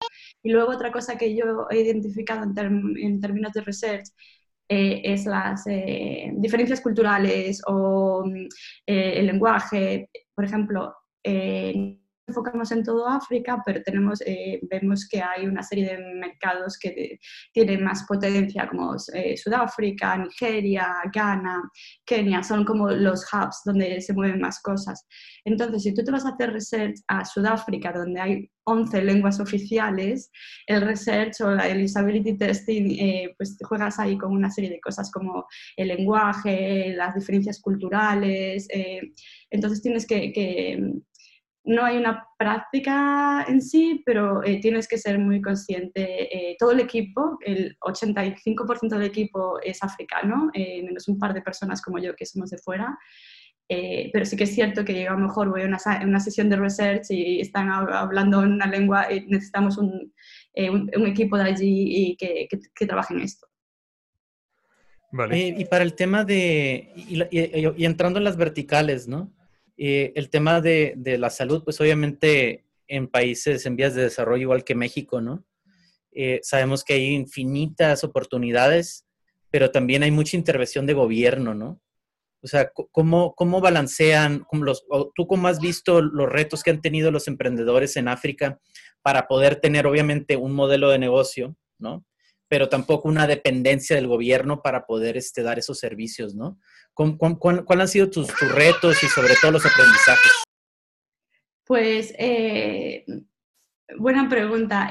Y 0.44 0.52
luego 0.52 0.72
otra 0.72 0.92
cosa 0.92 1.18
que 1.18 1.36
yo 1.36 1.68
he 1.70 1.82
identificado 1.82 2.44
en, 2.44 3.20
términos 3.20 3.54
de 3.54 3.62
research 3.62 4.08
eh, 4.70 5.02
es 5.04 5.26
las 5.26 5.64
diferencias 6.34 6.82
culturales 6.82 7.62
o 7.68 8.24
el 8.86 9.26
lenguaje. 9.26 10.10
Por 10.34 10.46
ejemplo, 10.46 10.96
enfocamos 12.28 12.72
en 12.72 12.84
todo 12.84 13.08
África, 13.08 13.62
pero 13.66 13.82
tenemos, 13.84 14.22
eh, 14.26 14.60
vemos 14.70 15.08
que 15.08 15.22
hay 15.22 15.46
una 15.46 15.64
serie 15.64 15.86
de 15.86 15.98
mercados 16.16 16.78
que 16.78 17.20
tienen 17.54 17.84
más 17.84 18.04
potencia, 18.06 18.68
como 18.68 18.96
eh, 19.14 19.38
Sudáfrica, 19.38 20.18
Nigeria, 20.18 20.88
Ghana, 21.14 21.72
Kenia, 22.06 22.44
son 22.44 22.66
como 22.66 22.90
los 22.90 23.26
hubs 23.34 23.62
donde 23.66 24.02
se 24.02 24.14
mueven 24.14 24.42
más 24.42 24.62
cosas. 24.62 25.08
Entonces, 25.46 25.84
si 25.84 25.94
tú 25.94 26.04
te 26.04 26.12
vas 26.12 26.26
a 26.26 26.30
hacer 26.30 26.52
research 26.52 26.98
a 27.08 27.24
Sudáfrica, 27.24 27.94
donde 27.94 28.20
hay 28.20 28.52
11 28.66 29.02
lenguas 29.04 29.40
oficiales, 29.40 30.30
el 30.66 30.82
research 30.82 31.40
o 31.40 31.52
el 31.52 31.86
usability 31.86 32.38
testing, 32.38 32.98
eh, 33.00 33.34
pues 33.38 33.58
juegas 33.64 33.98
ahí 34.00 34.18
con 34.18 34.34
una 34.34 34.52
serie 34.52 34.70
de 34.70 34.82
cosas 34.82 35.10
como 35.10 35.46
el 35.78 35.88
lenguaje, 35.88 36.94
las 36.94 37.16
diferencias 37.16 37.62
culturales. 37.62 38.68
entonces 39.50 39.82
tienes 39.82 40.06
que 40.06 40.34
no 41.68 41.84
hay 41.84 41.98
una 41.98 42.26
práctica 42.40 43.46
en 43.48 43.62
sí, 43.62 44.02
pero 44.06 44.44
eh, 44.44 44.60
tienes 44.62 44.88
que 44.88 44.98
ser 44.98 45.20
muy 45.20 45.42
consciente. 45.42 46.52
Eh, 46.52 46.56
todo 46.58 46.72
el 46.72 46.80
equipo, 46.80 47.38
el 47.46 47.78
85% 47.82 48.88
del 48.88 49.04
equipo 49.04 49.60
es 49.62 49.84
africano, 49.84 50.50
eh, 50.54 50.82
menos 50.84 51.10
un 51.10 51.20
par 51.20 51.34
de 51.34 51.42
personas 51.42 51.82
como 51.82 52.00
yo 52.00 52.16
que 52.16 52.26
somos 52.26 52.50
de 52.50 52.58
fuera. 52.58 52.98
pero 53.68 54.24
sí 54.26 54.38
que 54.38 54.46
es 54.46 54.56
cierto 54.56 54.86
que 54.86 55.04
yo 55.04 55.10
a 55.10 55.14
lo 55.14 55.28
mejor 55.28 55.50
voy 55.50 55.64
a 55.64 55.66
una, 55.66 56.20
sesión 56.22 56.50
de 56.50 56.56
research 56.56 57.08
y 57.10 57.42
están 57.42 57.70
hablando 57.70 58.42
en 58.44 58.54
una 58.54 58.68
lengua 58.68 59.12
y 59.12 59.26
necesitamos 59.28 59.78
un, 59.78 60.14
equipo 60.56 61.38
de 61.38 61.44
allí 61.44 62.12
y 62.12 62.16
que, 62.16 62.48
que, 62.50 62.86
trabaje 62.86 63.14
en 63.14 63.22
esto. 63.22 63.46
Vale. 65.12 65.38
y 65.58 65.66
para 65.66 65.84
el 65.84 65.96
tema 65.96 66.24
de, 66.24 66.94
y 66.96 67.86
entrando 67.86 68.20
en 68.20 68.24
las 68.24 68.38
verticales, 68.38 69.08
¿no? 69.08 69.37
Eh, 69.78 70.12
el 70.16 70.30
tema 70.30 70.60
de, 70.60 70.96
la 71.20 71.30
salud, 71.30 71.64
pues 71.64 71.80
obviamente 71.80 72.66
en 72.88 73.08
países 73.08 73.66
en 73.66 73.76
vías 73.76 73.94
de 73.94 74.04
desarrollo 74.04 74.42
igual 74.42 74.64
que 74.64 74.76
México, 74.76 75.22
¿no? 75.22 75.46
Eh, 76.12 76.40
sabemos 76.42 76.84
que 76.84 76.94
hay 76.94 77.14
infinitas 77.14 78.04
oportunidades, 78.04 79.06
pero 79.52 79.70
también 79.70 80.02
hay 80.02 80.10
mucha 80.10 80.36
intervención 80.36 80.88
de 80.88 80.94
gobierno, 80.94 81.54
¿no? 81.54 81.80
O 82.42 82.48
sea, 82.48 82.72
¿cómo, 82.92 83.36
cómo 83.36 83.62
balancean, 83.62 84.46
los, 84.52 84.86
tú 85.16 85.28
cómo 85.28 85.48
has 85.48 85.60
visto 85.60 86.02
los 86.02 86.30
retos 86.30 86.64
que 86.64 86.70
han 86.70 86.82
tenido 86.82 87.12
los 87.12 87.28
emprendedores 87.28 87.98
en 87.98 88.08
África 88.08 88.60
para 89.02 89.28
poder 89.28 89.58
tener 89.58 89.86
obviamente 89.86 90.38
un 90.38 90.54
modelo 90.54 90.90
de 90.90 91.00
negocio, 91.00 91.56
¿no? 91.78 92.06
Pero 92.48 92.70
tampoco 92.70 93.10
una 93.10 93.28
dependencia 93.28 93.96
del 93.96 94.08
gobierno 94.08 94.62
para 94.62 94.86
poder 94.86 95.18
este, 95.18 95.44
dar 95.44 95.60
esos 95.60 95.80
servicios, 95.80 96.36
¿no? 96.36 96.60
¿Cuáles 96.98 97.38
cuál, 97.66 97.82
han 97.82 97.88
sido 97.88 98.10
tus, 98.10 98.28
retos 98.56 99.04
y 99.04 99.08
sobre 99.08 99.36
todo 99.40 99.52
los 99.52 99.66
aprendizajes? 99.66 100.32
Pues, 101.64 102.12
eh, 102.18 103.06
buena 104.00 104.28
pregunta. 104.28 104.90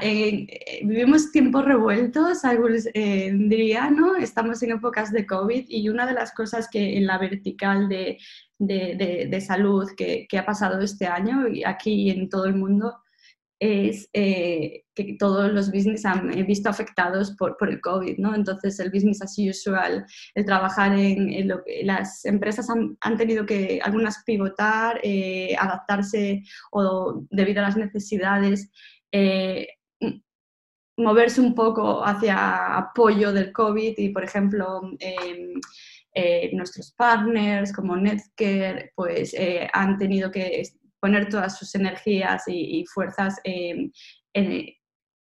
Vivimos 0.83 1.31
tiempos 1.33 1.65
revueltos, 1.65 2.45
algunos 2.45 2.87
eh, 2.93 3.31
diría, 3.33 3.89
¿no? 3.89 4.15
Estamos 4.15 4.63
en 4.63 4.71
épocas 4.71 5.11
de 5.11 5.25
COVID 5.25 5.65
y 5.67 5.89
una 5.89 6.05
de 6.05 6.13
las 6.13 6.33
cosas 6.33 6.69
que 6.69 6.97
en 6.97 7.07
la 7.07 7.17
vertical 7.17 7.89
de, 7.89 8.17
de, 8.57 9.41
salud 9.41 9.89
que, 9.97 10.27
que, 10.29 10.37
ha 10.37 10.45
pasado 10.45 10.79
este 10.79 11.07
año 11.07 11.49
y 11.49 11.65
aquí 11.65 12.09
en 12.09 12.29
todo 12.29 12.45
el 12.45 12.55
mundo 12.55 13.01
es 13.59 14.09
eh, 14.13 14.83
que 14.93 15.15
todos 15.17 15.51
los 15.51 15.71
business 15.71 16.05
han 16.05 16.29
visto 16.45 16.69
afectados 16.69 17.31
por, 17.31 17.57
por, 17.57 17.69
el 17.69 17.81
COVID, 17.81 18.17
¿no? 18.17 18.35
Entonces, 18.35 18.79
el 18.79 18.91
business 18.91 19.21
as 19.21 19.35
usual, 19.37 20.05
el 20.35 20.45
trabajar 20.45 20.93
en, 20.97 21.47
lo 21.47 21.63
que 21.63 21.81
las 21.83 22.23
empresas 22.25 22.69
han, 22.69 22.97
han, 23.01 23.17
tenido 23.17 23.45
que, 23.45 23.79
algunas 23.83 24.23
pivotar, 24.25 24.99
eh, 25.03 25.55
adaptarse 25.57 26.43
o 26.71 27.25
debido 27.29 27.61
a 27.61 27.67
las 27.67 27.77
necesidades, 27.77 28.69
eh, 29.11 29.67
moverse 30.97 31.41
un 31.41 31.53
poco 31.53 32.03
hacia 32.03 32.77
apoyo 32.77 33.31
del 33.31 33.51
COVID 33.51 33.93
y, 33.97 34.09
por 34.09 34.23
ejemplo, 34.23 34.81
em, 34.99 35.59
nuestros 36.53 36.91
partners 36.93 37.71
como 37.71 37.95
Netcare, 37.95 38.91
pues 38.95 39.35
han 39.73 39.99
tenido 39.99 40.31
que 40.31 40.63
poner 40.99 41.29
todas 41.29 41.57
sus 41.57 41.73
energías 41.75 42.43
y, 42.47 42.85
fuerzas 42.85 43.39
en, 43.43 43.91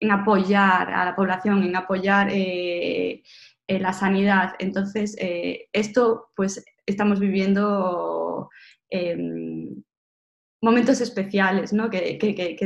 apoyar 0.09 0.91
a 0.91 1.05
la 1.05 1.15
población, 1.15 1.63
en 1.63 1.75
apoyar 1.75 2.27
eh, 2.31 3.21
la 3.67 3.93
sanidad. 3.93 4.53
Entonces, 4.59 5.15
eh, 5.19 5.67
esto 5.71 6.29
pues 6.35 6.63
estamos 6.85 7.19
viviendo 7.19 8.49
em, 8.89 9.83
momentos 10.63 11.01
especiales, 11.01 11.73
¿no? 11.73 11.89
Que, 11.89 12.17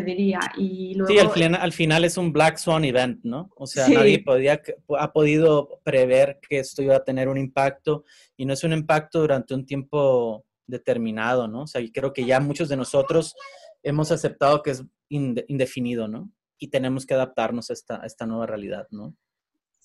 diría. 0.05 0.39
Y 0.55 0.95
Sí, 1.07 1.17
al 1.17 1.31
final, 1.31 1.59
al 1.61 1.73
final 1.73 2.05
es 2.05 2.15
un 2.15 2.31
Black 2.31 2.57
Swan 2.57 2.85
event, 2.85 3.19
¿no? 3.23 3.49
O 3.55 3.65
sea, 3.65 3.87
nadie 3.89 4.23
podía, 4.23 4.61
ha 4.99 5.11
podido 5.11 5.79
prever 5.83 6.39
que 6.47 6.59
esto 6.59 6.83
iba 6.83 6.95
a 6.95 7.03
tener 7.03 7.27
un 7.27 7.39
impacto 7.39 8.05
y 8.37 8.45
no 8.45 8.53
es 8.53 8.63
un 8.63 8.73
impacto 8.73 9.21
durante 9.21 9.55
un 9.55 9.65
tiempo 9.65 10.45
determinado, 10.67 11.47
¿no? 11.47 11.63
O 11.63 11.67
sea, 11.67 11.81
creo 11.93 12.13
que 12.13 12.25
ya 12.25 12.39
muchos 12.39 12.69
de 12.69 12.77
nosotros 12.77 13.35
hemos 13.83 14.11
aceptado 14.11 14.61
que 14.61 14.71
es 14.71 14.83
indefinido, 15.09 16.07
¿no? 16.07 16.31
Y 16.59 16.69
tenemos 16.69 17.05
que 17.05 17.13
adaptarnos 17.13 17.69
a 17.69 17.73
esta, 17.73 17.97
esta 18.05 18.25
nueva 18.25 18.45
realidad, 18.45 18.87
¿no? 18.91 19.15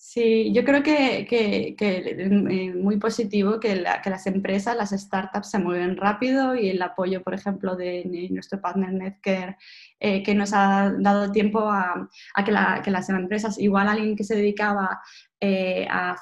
Sí, 0.04 0.52
yo 0.52 0.64
creo 0.64 0.82
que, 0.82 1.26
que, 1.28 1.76
eh, 1.78 2.74
muy 2.74 2.96
positivo 2.96 3.60
que, 3.60 3.76
las 3.76 4.26
empresas, 4.26 4.76
las 4.76 4.90
startups 4.90 5.48
se 5.50 5.60
mueven 5.60 5.96
rápido 5.96 6.56
y 6.56 6.70
el 6.70 6.82
apoyo, 6.82 7.22
por 7.22 7.34
ejemplo, 7.34 7.76
de, 7.76 8.28
nuestro 8.30 8.60
partner 8.60 8.92
Netcare, 8.92 9.56
eh, 10.00 10.24
que 10.24 10.34
nos 10.34 10.52
ha 10.54 10.92
dado 10.98 11.30
tiempo 11.30 11.60
a, 11.70 12.08
que, 12.44 12.50
las 12.90 13.08
empresas, 13.10 13.60
igual 13.60 13.86
alguien 13.86 14.16
que 14.16 14.24
se 14.24 14.34
dedicaba 14.34 15.00
eh, 15.44 15.86
a, 15.90 16.16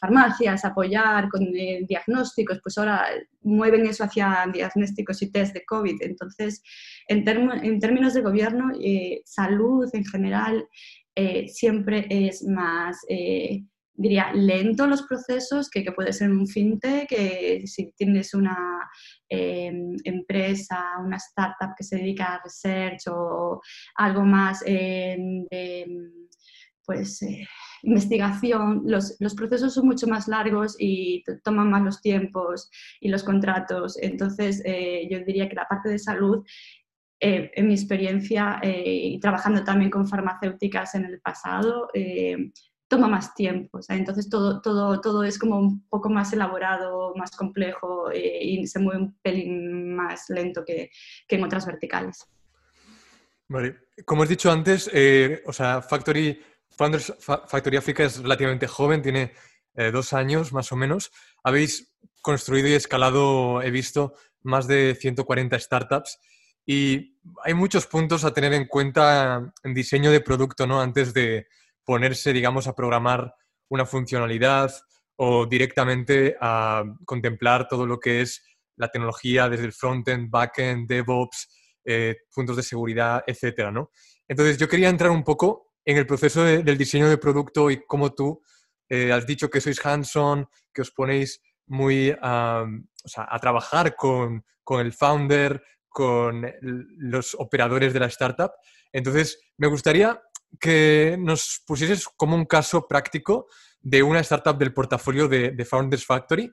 farmacias, 0.00 0.64
apoyar 0.64 1.28
con 1.28 1.42
eh, 1.54 1.84
diagnósticos, 1.86 2.58
pues 2.62 2.78
ahora 2.78 3.04
mueven 3.42 3.86
eso 3.86 4.04
hacia 4.04 4.46
diagnósticos 4.50 5.20
y 5.20 5.30
test 5.30 5.52
de 5.52 5.64
COVID. 5.66 6.00
Entonces, 6.00 6.62
en, 7.06 7.24
términos 7.24 8.14
de 8.14 8.22
gobierno, 8.22 8.72
salud 9.24 9.88
en 9.92 10.04
general 10.04 10.66
siempre 11.48 12.06
es 12.08 12.44
más 12.44 12.98
diría, 13.98 14.32
lento 14.32 14.86
los 14.86 15.02
procesos, 15.02 15.68
que, 15.68 15.84
puede 15.92 16.12
ser 16.12 16.30
un 16.30 16.46
fintech, 16.46 17.08
que 17.08 17.62
si 17.66 17.92
tienes 17.96 18.32
una 18.32 18.88
em, 19.28 19.96
empresa, 20.04 20.82
una 21.04 21.16
startup 21.16 21.74
que 21.76 21.82
se 21.82 21.96
dedica 21.96 22.34
a 22.34 22.42
research 22.42 23.08
o 23.08 23.60
algo 23.96 24.22
más 24.24 24.62
em, 24.64 25.44
de 25.50 25.86
pues, 26.86 27.20
eh, 27.22 27.46
investigación, 27.82 28.82
los, 28.84 29.16
los, 29.20 29.34
procesos 29.34 29.74
son 29.74 29.86
mucho 29.86 30.06
más 30.06 30.28
largos 30.28 30.76
y 30.78 31.22
toman 31.44 31.70
más 31.70 31.82
los 31.82 32.00
tiempos 32.00 32.70
y 33.00 33.08
los 33.08 33.22
contratos. 33.22 33.98
Entonces, 34.00 34.62
eh, 34.64 35.08
yo 35.10 35.20
diría 35.20 35.48
que 35.48 35.56
la 35.56 35.68
parte 35.68 35.88
de 35.88 35.98
salud 35.98 36.44
eh, 37.20 37.50
en 37.54 37.66
mi 37.66 37.74
experiencia 37.74 38.60
y 38.62 39.18
trabajando 39.20 39.64
también 39.64 39.90
con 39.90 40.06
farmacéuticas 40.06 40.94
en 40.94 41.04
el 41.04 41.20
pasado, 41.20 41.88
toma 42.88 43.06
más 43.06 43.34
tiempo. 43.34 43.80
entonces 43.88 44.28
todo, 44.28 44.60
todo, 44.60 45.00
todo 45.00 45.22
es 45.22 45.38
como 45.38 45.58
un 45.58 45.86
poco 45.88 46.08
más 46.08 46.32
elaborado, 46.32 47.14
más 47.14 47.36
complejo 47.36 48.10
eh, 48.10 48.38
y 48.42 48.66
se 48.66 48.78
mueve 48.78 49.02
un 49.02 49.18
pelín 49.20 49.94
más 49.94 50.28
lento 50.30 50.64
que, 50.64 50.90
que 51.28 51.36
en 51.36 51.44
otras 51.44 51.66
verticales. 51.66 52.26
Vale. 53.48 53.76
Como 54.04 54.22
has 54.22 54.28
dicho 54.28 54.50
antes, 54.50 54.90
eh, 54.92 55.42
o 55.46 55.52
sea, 55.52 55.82
Factory, 55.82 56.40
Founders 56.78 57.12
Factory 57.18 57.76
Africa 57.76 58.04
es 58.04 58.22
relativamente 58.22 58.66
joven, 58.66 59.02
tiene 59.02 59.34
eh, 59.74 59.90
dos 59.90 60.14
años 60.14 60.52
más 60.52 60.72
o 60.72 60.76
menos. 60.76 61.10
Habéis 61.44 61.92
construido 62.22 62.68
y 62.68 62.72
escalado, 62.72 63.60
he 63.60 63.70
visto, 63.70 64.14
más 64.42 64.66
de 64.66 64.96
140 64.98 65.58
startups 65.58 66.18
y 66.64 67.18
hay 67.44 67.54
muchos 67.54 67.86
puntos 67.86 68.24
a 68.24 68.32
tener 68.32 68.54
en 68.54 68.66
cuenta 68.66 69.52
en 69.62 69.74
diseño 69.74 70.10
de 70.10 70.20
producto, 70.20 70.66
¿no? 70.66 70.80
Antes 70.80 71.12
de, 71.12 71.48
ponerse, 71.88 72.34
digamos, 72.34 72.66
a 72.66 72.74
programar 72.74 73.34
una 73.70 73.86
funcionalidad 73.86 74.70
o 75.16 75.46
directamente 75.46 76.36
a 76.38 76.84
contemplar 77.06 77.66
todo 77.66 77.86
lo 77.86 77.98
que 77.98 78.20
es 78.20 78.44
la 78.76 78.88
tecnología 78.88 79.48
desde 79.48 79.64
el 79.64 79.72
frontend, 79.72 80.28
backend, 80.28 80.86
DevOps, 80.86 81.48
eh, 81.86 82.14
puntos 82.34 82.56
de 82.56 82.62
seguridad, 82.62 83.24
etcétera, 83.26 83.72
¿no? 83.72 83.90
Entonces, 84.28 84.58
yo 84.58 84.68
quería 84.68 84.90
entrar 84.90 85.10
un 85.10 85.24
poco 85.24 85.67
en 85.88 85.96
el 85.96 86.06
proceso 86.06 86.44
del 86.44 86.76
diseño 86.76 87.08
de 87.08 87.16
producto 87.16 87.70
y 87.70 87.82
cómo 87.86 88.12
tú 88.12 88.42
eh, 88.90 89.10
has 89.10 89.26
dicho 89.26 89.48
que 89.48 89.58
sois 89.58 89.80
hands-on, 89.82 90.46
que 90.70 90.82
os 90.82 90.90
ponéis 90.90 91.40
muy 91.66 92.14
a 92.20 92.66
trabajar 93.40 93.96
con, 93.96 94.44
con 94.62 94.84
el 94.84 94.92
founder, 94.92 95.62
con 95.88 96.46
los 96.60 97.34
operadores 97.38 97.94
de 97.94 98.00
la 98.00 98.06
startup. 98.08 98.52
Entonces, 98.92 99.40
me 99.56 99.66
gustaría 99.66 100.20
que 100.60 101.16
nos 101.18 101.62
pusieses 101.66 102.06
como 102.16 102.36
un 102.36 102.44
caso 102.44 102.86
práctico 102.86 103.46
de 103.80 104.02
una 104.02 104.20
startup 104.20 104.58
del 104.58 104.74
portafolio 104.74 105.26
de, 105.26 105.64
Founders 105.64 106.04
Factory 106.04 106.52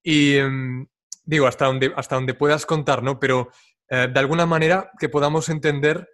y 0.00 0.36
em, 0.36 0.86
digo, 1.24 1.48
hasta 1.48 1.66
donde, 1.66 1.92
hasta 1.96 2.14
donde 2.14 2.34
puedas 2.34 2.64
contar, 2.66 3.02
¿no? 3.02 3.18
Pero 3.18 3.50
eh, 3.88 4.06
de 4.12 4.20
alguna 4.20 4.46
manera 4.46 4.92
que 4.96 5.08
podamos 5.08 5.48
entender 5.48 6.08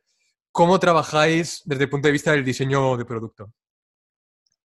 cómo 0.52 0.78
trabajáis 0.78 1.62
desde 1.64 1.85
el 1.85 1.90
punto 1.90 2.09
de 2.09 2.12
vista 2.12 2.32
del 2.32 2.44
diseño 2.44 2.97
de 2.97 3.04
producto. 3.04 3.52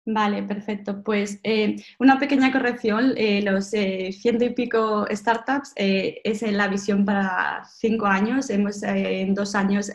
Vale, 0.06 0.42
perfecto. 0.42 1.02
Pues 1.02 1.38
eh, 1.42 1.76
una 1.98 2.18
pequeña 2.18 2.50
corrección, 2.50 3.12
eh, 3.16 3.42
los 3.42 3.66
ciento 3.66 4.44
y 4.44 4.50
pico 4.50 5.06
startups 5.10 5.72
es 5.76 6.42
la 6.42 6.68
visión 6.68 7.04
para 7.04 7.62
cinco 7.78 8.06
años. 8.06 8.48
Hemos 8.48 8.82
en 8.82 9.34
dos 9.34 9.54
años 9.54 9.90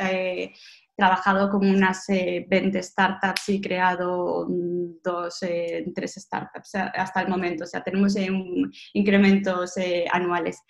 trabajado 0.96 1.50
con 1.50 1.68
unas 1.68 2.06
20 2.08 2.78
eh, 2.78 2.84
startups 2.84 3.50
y 3.50 3.62
creado 3.62 4.46
dos, 5.04 5.42
eh, 5.44 5.86
tres 5.94 6.16
startups 6.16 6.76
hasta 6.76 7.22
el 7.22 7.30
momento. 7.30 7.64
O 7.64 7.68
sea, 7.68 7.84
tenemos 7.84 8.16
eh, 8.16 8.30
incrementos 8.94 9.76
anuales. 10.12 10.62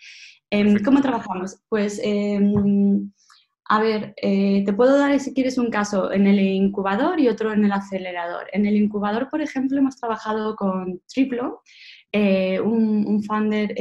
Em, 0.49 0.81
¿Cómo 0.83 1.01
trabajamos? 1.01 1.57
Pues, 1.67 1.99
em, 2.03 3.11
a 3.75 3.81
ver, 3.81 4.13
te 4.21 4.73
puedo 4.73 4.97
dar, 4.97 5.19
si 5.19 5.33
quieres, 5.33 5.57
un 5.57 5.69
caso 5.69 6.11
en 6.11 6.27
el 6.27 6.39
incubador 6.39 7.19
y 7.19 7.27
otro 7.27 7.53
en 7.53 7.65
el 7.65 7.71
acelerador. 7.71 8.47
En 8.53 8.65
el 8.65 8.75
incubador, 8.75 9.29
por 9.29 9.41
ejemplo, 9.41 9.77
hemos 9.77 9.97
trabajado 9.97 10.55
con 10.55 11.01
Triplo, 11.07 11.61
un, 12.13 13.05
un, 13.07 13.23
founder 13.23 13.73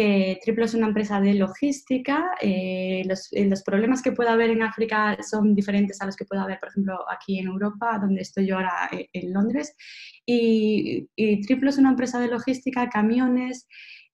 que 0.00 0.40
Triplo 0.42 0.64
es 0.64 0.72
una 0.72 0.86
empresa 0.86 1.20
de 1.20 1.34
logística. 1.34 2.32
Eh, 2.40 3.02
eh, 3.02 3.44
los, 3.46 3.62
problemas 3.62 4.00
que 4.00 4.12
pueda 4.12 4.32
haber 4.32 4.48
en 4.48 4.62
África 4.62 5.18
son 5.22 5.54
diferentes 5.54 6.00
a 6.00 6.06
los 6.06 6.16
que 6.16 6.24
pueda 6.24 6.44
haber, 6.44 6.58
por 6.58 6.70
ejemplo, 6.70 7.04
aquí 7.10 7.38
en 7.38 7.48
Europa, 7.48 7.98
donde 8.00 8.22
estoy 8.22 8.46
yo 8.46 8.56
ahora 8.56 8.88
eh, 8.92 9.10
en 9.12 9.32
Londres. 9.34 9.76
Y, 10.24 11.06
Triplo 11.46 11.68
es 11.68 11.76
una 11.76 11.90
empresa 11.90 12.18
de 12.18 12.28
logística, 12.28 12.88
camiones 12.88 13.66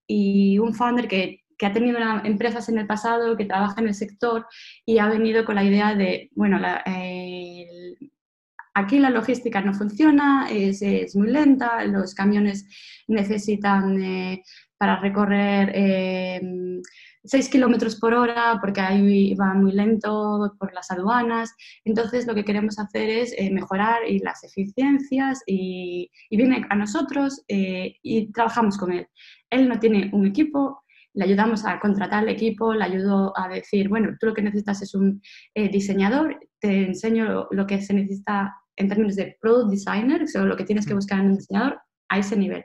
y 0.08 0.58
un 0.58 0.74
founder 0.74 1.06
que, 1.06 1.44
que 1.58 1.66
ha 1.66 1.72
tenido 1.72 1.98
empresas 2.24 2.68
en 2.68 2.78
el 2.78 2.86
pasado, 2.86 3.36
que 3.36 3.44
trabaja 3.44 3.80
en 3.80 3.88
el 3.88 3.94
sector 3.94 4.46
y 4.84 4.98
ha 4.98 5.08
venido 5.08 5.44
con 5.44 5.54
la 5.54 5.64
idea 5.64 5.94
de, 5.94 6.30
bueno, 6.34 6.58
aquí 8.74 8.98
la 8.98 9.10
logística 9.10 9.60
no 9.60 9.74
funciona, 9.74 10.48
es, 10.50 10.82
es, 10.82 11.16
muy 11.16 11.30
lenta, 11.30 11.84
los 11.84 12.14
camiones 12.14 12.66
necesitan 13.08 14.42
para 14.78 14.96
recorrer 15.00 15.72
eh, 15.74 16.40
6 17.26 17.48
kilómetros 17.48 17.96
por 17.96 18.14
hora 18.14 18.58
porque 18.60 18.80
ahí 18.80 19.34
va 19.34 19.54
muy 19.54 19.72
lento 19.72 20.54
por 20.58 20.72
las 20.72 20.90
aduanas. 20.90 21.54
Entonces, 21.84 22.26
lo 22.26 22.34
que 22.34 22.44
queremos 22.44 22.78
hacer 22.78 23.08
es 23.08 23.34
eh, 23.36 23.50
mejorar 23.50 24.02
las 24.22 24.44
eficiencias 24.44 25.42
y, 25.46 26.10
viene 26.30 26.66
a 26.68 26.76
nosotros 26.76 27.42
eh, 27.48 27.96
y 28.02 28.30
trabajamos 28.32 28.78
con 28.78 28.92
él. 28.92 29.08
Él 29.50 29.68
no 29.68 29.78
tiene 29.78 30.10
un 30.12 30.26
equipo, 30.26 30.84
le 31.16 31.24
ayudamos 31.24 31.64
a 31.64 31.80
contratar 31.80 32.22
el 32.22 32.28
equipo, 32.28 32.74
le 32.74 32.84
ayudo 32.84 33.32
a 33.36 33.48
decir, 33.48 33.88
bueno, 33.88 34.14
tú 34.20 34.26
lo 34.26 34.34
que 34.34 34.42
necesitas 34.42 34.82
es 34.82 34.94
un 34.94 35.20
eh, 35.54 35.68
diseñador, 35.70 36.38
te 36.60 36.84
enseño 36.84 37.48
lo, 37.50 37.66
que 37.66 37.80
se 37.80 37.94
necesita 37.94 38.54
en 38.76 38.88
términos 38.88 39.16
de 39.16 39.36
product 39.40 39.70
designer, 39.70 40.24
o 40.36 40.44
lo 40.44 40.56
que 40.56 40.64
tienes 40.64 40.86
que 40.86 40.92
mm. 40.92 40.96
buscar 40.96 41.20
en 41.20 41.26
un 41.28 41.36
diseñador 41.36 41.80
a 42.10 42.18
ese 42.18 42.36
nivel. 42.36 42.64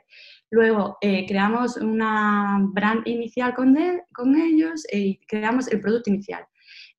Luego 0.50 0.98
eh, 1.00 1.24
creamos 1.26 1.78
una 1.78 2.58
brand 2.74 3.08
inicial 3.08 3.54
con, 3.54 3.74
con 4.12 4.36
ellos 4.36 4.84
y 4.92 5.18
creamos 5.26 5.68
el 5.68 5.80
producto 5.80 6.10
inicial. 6.10 6.44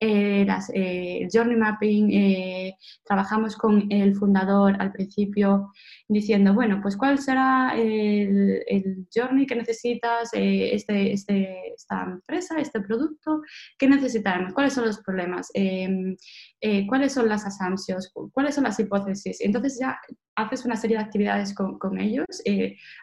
Eh, 0.05 0.43
las, 0.45 0.69
eh, 0.73 1.29
journey 1.31 1.55
mapping, 1.55 2.11
eh, 2.11 2.75
trabajamos 3.05 3.55
con 3.55 3.89
el 3.89 4.13
fundador 4.15 4.75
al 4.81 4.91
principio 4.91 5.71
diciendo, 6.09 6.53
bueno, 6.53 6.81
pues 6.81 6.97
cuál 6.97 7.19
será 7.19 7.71
el, 7.73 8.61
el 8.67 9.07
journey 9.15 9.45
que 9.45 9.55
necesitas, 9.55 10.29
este, 10.33 11.13
este, 11.13 11.73
esta 11.73 12.03
empresa, 12.03 12.59
este 12.59 12.81
producto, 12.81 13.43
qué 13.79 13.87
necesitamos, 13.87 14.53
cuáles 14.53 14.73
son 14.73 14.87
los 14.87 14.99
problemas, 14.99 15.49
em, 15.53 16.17
cuáles 16.89 17.13
son 17.13 17.29
las 17.29 17.45
assumptions, 17.45 18.11
cuáles 18.33 18.55
son 18.55 18.65
las 18.65 18.77
hipótesis. 18.81 19.39
Entonces 19.39 19.79
ya 19.79 19.97
haces 20.35 20.65
una 20.65 20.75
serie 20.75 20.97
de 20.97 21.03
actividades 21.03 21.55
con, 21.55 21.79
con 21.79 21.97
ellos. 21.97 22.25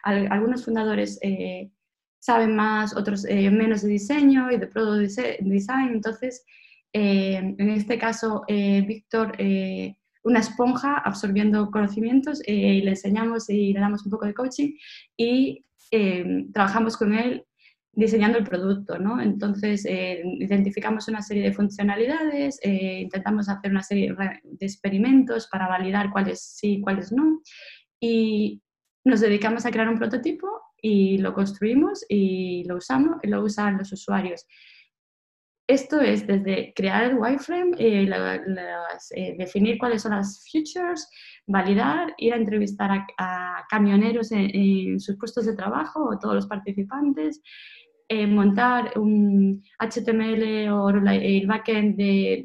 algunos 0.03 0.65
fundadores 0.65 1.19
saben 2.19 2.55
más, 2.55 2.95
otros 2.95 3.23
menos 3.23 3.81
de 3.81 3.89
diseño 3.89 4.51
y 4.51 4.57
de 4.57 4.67
product 4.67 5.17
design, 5.41 5.93
entonces 5.93 6.45
eh, 6.93 7.35
en 7.57 7.69
este 7.69 7.97
caso, 7.97 8.43
eh, 8.47 8.81
Víctor, 8.81 9.33
eh, 9.37 9.95
una 10.23 10.39
esponja 10.39 10.97
absorbiendo 10.97 11.71
conocimientos, 11.71 12.41
le 12.45 12.87
enseñamos 12.87 13.49
y 13.49 13.73
le 13.73 13.79
damos 13.79 14.05
un 14.05 14.11
poco 14.11 14.25
de 14.25 14.35
coaching 14.35 14.73
y 15.17 15.65
trabajamos 16.53 16.95
con 16.95 17.13
él 17.13 17.43
diseñando 17.93 18.37
el 18.37 18.43
producto, 18.43 18.99
¿no? 18.99 19.19
Entonces, 19.19 19.83
identificamos 19.83 21.07
una 21.07 21.23
serie 21.23 21.41
de 21.41 21.53
funcionalidades, 21.53 22.59
intentamos 22.63 23.49
hacer 23.49 23.71
una 23.71 23.81
serie 23.81 24.15
de 24.43 24.65
experimentos 24.65 25.47
para 25.47 25.67
validar 25.67 26.11
cuáles 26.11 26.39
sí 26.39 26.73
y 26.73 26.81
cuáles 26.81 27.11
no, 27.11 27.41
y 27.99 28.61
nos 29.03 29.21
dedicamos 29.21 29.65
a 29.65 29.71
crear 29.71 29.89
un 29.89 29.97
prototipo 29.97 30.47
y 30.79 31.17
lo 31.17 31.33
construimos 31.33 32.05
y 32.07 32.63
lo 32.65 32.77
usamos 32.77 33.17
y 33.23 33.27
lo 33.27 33.43
usan 33.43 33.79
los 33.79 33.91
usuarios. 33.91 34.45
Esto 35.71 36.01
es 36.01 36.27
desde 36.27 36.73
crear 36.75 37.05
el 37.05 37.17
wireframe, 37.17 37.77
eh, 37.79 38.09
eh, 39.15 39.35
definir 39.37 39.77
cuáles 39.77 40.01
son 40.01 40.11
las 40.11 40.45
features, 40.51 41.09
validar, 41.47 42.13
ir 42.17 42.33
a 42.33 42.35
entrevistar 42.35 43.05
a, 43.17 43.65
camioneros 43.69 44.33
en, 44.33 44.99
sus 44.99 45.15
puestos 45.17 45.45
de 45.45 45.55
trabajo 45.55 46.09
o 46.09 46.19
todos 46.19 46.35
los 46.35 46.47
participantes, 46.47 47.41
eh, 48.09 48.27
montar 48.27 48.99
un 48.99 49.63
HTML 49.79 50.69
o 50.73 50.89
el 50.89 51.47
backend 51.47 51.95
de, 51.95 52.43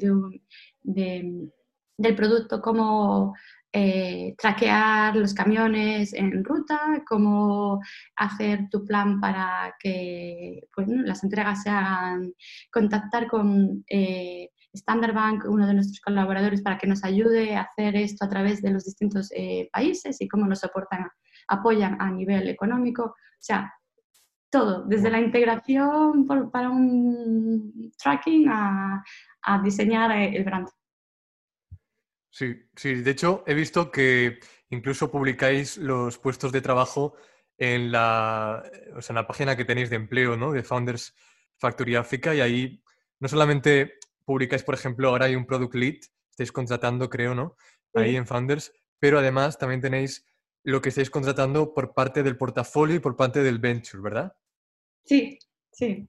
del 1.97 2.15
producto, 2.15 2.61
cómo 2.61 3.35
eh, 3.79 4.33
traquear 4.39 5.15
los 5.15 5.35
camiones 5.35 6.11
en 6.11 6.43
ruta, 6.43 7.03
cómo 7.07 7.79
hacer 8.15 8.69
tu 8.71 8.83
plan 8.83 9.21
para 9.21 9.75
que 9.79 10.61
pues, 10.73 10.87
las 10.87 11.23
entregas 11.23 11.61
se 11.61 11.69
hagan, 11.69 12.33
contactar 12.71 13.27
con 13.27 13.85
eh, 13.87 14.49
Standard 14.73 15.13
Bank, 15.13 15.45
uno 15.47 15.67
de 15.67 15.75
nuestros 15.75 16.01
colaboradores, 16.01 16.63
para 16.63 16.79
que 16.79 16.87
nos 16.87 17.03
ayude 17.03 17.55
a 17.55 17.69
hacer 17.69 17.95
esto 17.95 18.25
a 18.25 18.29
través 18.29 18.63
de 18.63 18.71
los 18.71 18.83
distintos 18.83 19.29
eh, 19.35 19.69
países 19.71 20.19
y 20.21 20.27
cómo 20.27 20.47
nos 20.47 20.61
soportan, 20.61 21.07
apoyan 21.47 22.01
a 22.01 22.09
nivel 22.09 22.49
económico. 22.49 23.03
O 23.03 23.15
sea, 23.39 23.71
todo, 24.49 24.85
desde 24.85 25.11
la 25.11 25.19
integración 25.19 26.25
para 26.51 26.71
un 26.71 27.91
tracking 28.01 28.49
a, 28.49 29.03
a 29.43 29.61
diseñar 29.61 30.11
el 30.17 30.43
brand. 30.43 30.67
Sí, 32.37 32.69
sí, 32.75 32.93
de 32.93 33.09
hecho 33.09 33.43
he 33.47 33.55
visto 33.55 33.89
que 33.89 34.37
incluso 34.69 35.09
publicáis 35.09 35.75
los 35.77 36.19
puestos 36.19 36.51
de 36.51 36.61
trabajo 36.61 37.15
en 37.57 37.91
la, 37.91 38.63
en 39.09 39.15
la 39.15 39.25
página 39.25 39.57
que 39.57 39.65
tenéis 39.65 39.89
de 39.89 39.95
empleo, 39.95 40.37
¿no? 40.37 40.51
De 40.51 40.61
Founders 40.61 41.15
Factory 41.57 41.95
Africa 41.95 42.35
y 42.35 42.41
ahí 42.41 42.83
no 43.19 43.27
solamente 43.27 43.95
publicáis, 44.23 44.61
por 44.61 44.75
ejemplo, 44.75 45.09
ahora 45.09 45.25
hay 45.25 45.35
un 45.35 45.47
Product 45.47 45.73
Lead, 45.73 45.95
estáis 46.29 46.51
contratando, 46.51 47.09
creo, 47.09 47.33
¿no? 47.33 47.57
Ahí 47.95 48.15
en 48.15 48.27
Founders, 48.27 48.71
pero 48.99 49.17
además 49.17 49.57
también 49.57 49.81
tenéis 49.81 50.23
lo 50.61 50.79
que 50.79 50.89
estáis 50.89 51.09
contratando 51.09 51.73
por 51.73 51.95
parte 51.95 52.21
del 52.21 52.37
portafolio 52.37 52.97
y 52.97 52.99
por 52.99 53.15
parte 53.15 53.41
del 53.41 53.57
venture, 53.57 54.03
¿verdad? 54.03 54.37
Sí, 55.05 55.39
sí. 55.71 56.07